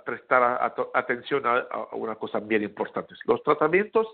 [0.04, 3.14] prestar a, a, atención a, a, una cosa bien importante.
[3.24, 4.06] Los tratamientos,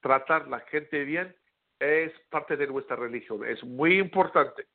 [0.00, 1.34] tratar la gente bien,
[1.78, 4.66] es parte de nuestra religión, es muy importante,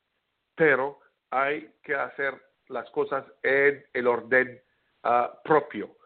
[0.54, 4.60] pero hay que hacer las cosas en el orden
[5.04, 5.96] uh, propio,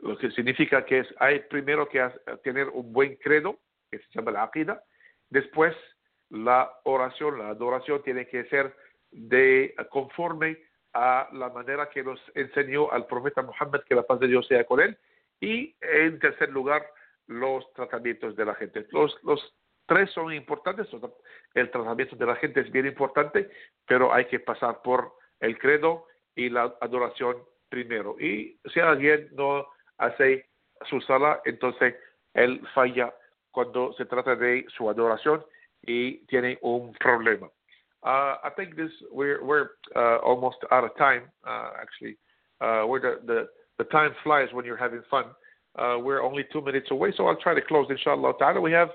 [0.00, 2.06] lo que significa que es, hay primero que
[2.44, 3.58] tener un buen credo,
[3.90, 4.82] que se llama la aqida,
[5.30, 5.74] después
[6.30, 8.74] la oración, la adoración tiene que ser
[9.10, 10.58] de conforme
[10.92, 14.64] a la manera que nos enseñó al profeta Muhammad, que la paz de Dios sea
[14.64, 14.96] con él,
[15.40, 16.86] y en tercer lugar,
[17.26, 18.86] los tratamientos de la gente.
[18.90, 19.54] Los, los
[19.86, 20.88] tres son importantes,
[21.54, 23.50] el tratamiento de la gente es bien importante,
[23.86, 27.36] pero hay que pasar por el credo y la adoración
[27.68, 28.16] primero.
[28.20, 29.66] Y si alguien no
[29.98, 30.46] hace
[30.88, 31.94] su salah, entonces
[32.34, 33.14] él falla
[33.50, 35.44] cuando se trata de su adoración
[35.82, 37.48] y tiene un problema.
[38.02, 41.22] Uh, I think this we're we're uh, almost out of time.
[41.44, 42.16] Uh, actually,
[42.60, 45.24] uh, where the, the the time flies when you're having fun.
[45.76, 47.86] Uh, we're only two minutes away, so I'll try to close.
[47.90, 48.60] Inshallah ta'ala.
[48.60, 48.90] We have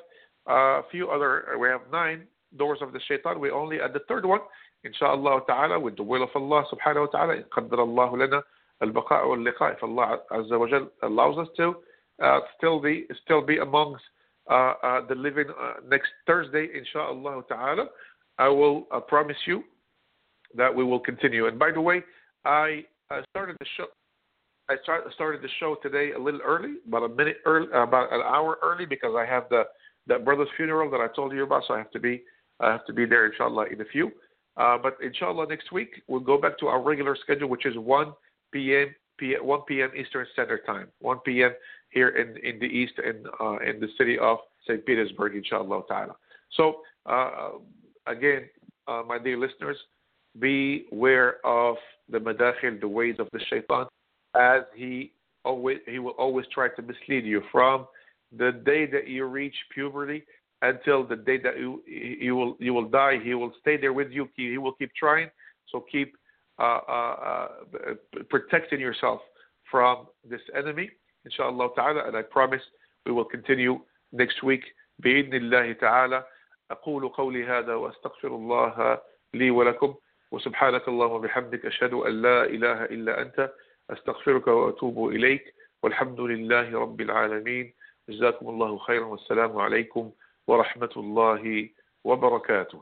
[0.47, 1.57] a few other.
[1.59, 2.27] We have nine
[2.57, 3.39] doors of the shaitan.
[3.39, 4.39] We're only at the third one.
[4.84, 7.42] Inshallah ta'ala, with the will of Allah subhanahu wa ta'ala.
[7.42, 8.42] قدر الله لنا
[8.82, 9.76] البقاء واللقاء.
[9.76, 11.76] If Allah Azza wa Jal allows us to
[12.22, 14.02] uh, still be still be amongst
[14.50, 17.86] uh, uh, the living uh, next Thursday, inshallah ta'ala.
[18.38, 19.64] I will promise you
[20.54, 21.46] that we will continue.
[21.46, 22.02] And by the way,
[22.44, 22.84] I
[23.30, 23.86] started the show.
[24.68, 28.20] I start, started the show today a little early, about a minute early, about an
[28.20, 29.64] hour early, because I have the
[30.06, 31.64] that brother's funeral that I told you about.
[31.66, 32.22] So I have to be
[32.60, 34.12] I have to be there, inshallah, in a few.
[34.57, 38.13] Uh, but inshallah, next week we'll go back to our regular schedule, which is 1
[38.51, 38.93] p.m.
[39.21, 39.91] 1 p.m.
[39.95, 41.51] Eastern Standard Time, 1 p.m.
[41.91, 44.83] here in, in the east in uh, in the city of St.
[44.85, 46.15] Petersburg, inshallah ta'ala.
[46.57, 47.51] So uh,
[48.07, 48.49] again,
[48.87, 49.77] uh, my dear listeners,
[50.39, 51.75] be aware of
[52.09, 53.85] the madakhil, the ways of the shaitan,
[54.35, 55.11] as he
[55.45, 57.87] always he will always try to mislead you from
[58.37, 60.23] the day that you reach puberty
[60.62, 63.18] until the day that you you will you will die.
[63.22, 64.28] He will stay there with you.
[64.36, 65.28] He will keep trying.
[65.70, 66.16] So keep
[66.58, 67.48] uh, uh,
[67.90, 67.94] uh,
[68.30, 69.20] protecting yourself
[69.70, 70.90] from this enemy,
[71.24, 72.06] inshallah ta'ala.
[72.06, 72.62] And I promise
[73.04, 73.80] we will continue
[74.12, 74.62] next week
[74.98, 76.24] بإذن الله تعالى
[76.70, 79.00] أقول قولي هذا وأستغفر الله
[79.34, 79.94] لي ولكم
[80.30, 83.52] وسبحانك اللهم وبحمدك أشهد أن لا إله إلا أنت
[83.90, 87.72] أستغفرك وأتوب إليك والحمد لله رب العالمين
[88.08, 90.12] جزاكم الله خيرا والسلام عليكم
[90.47, 91.69] ورحمة الله
[92.03, 92.79] وبركاته.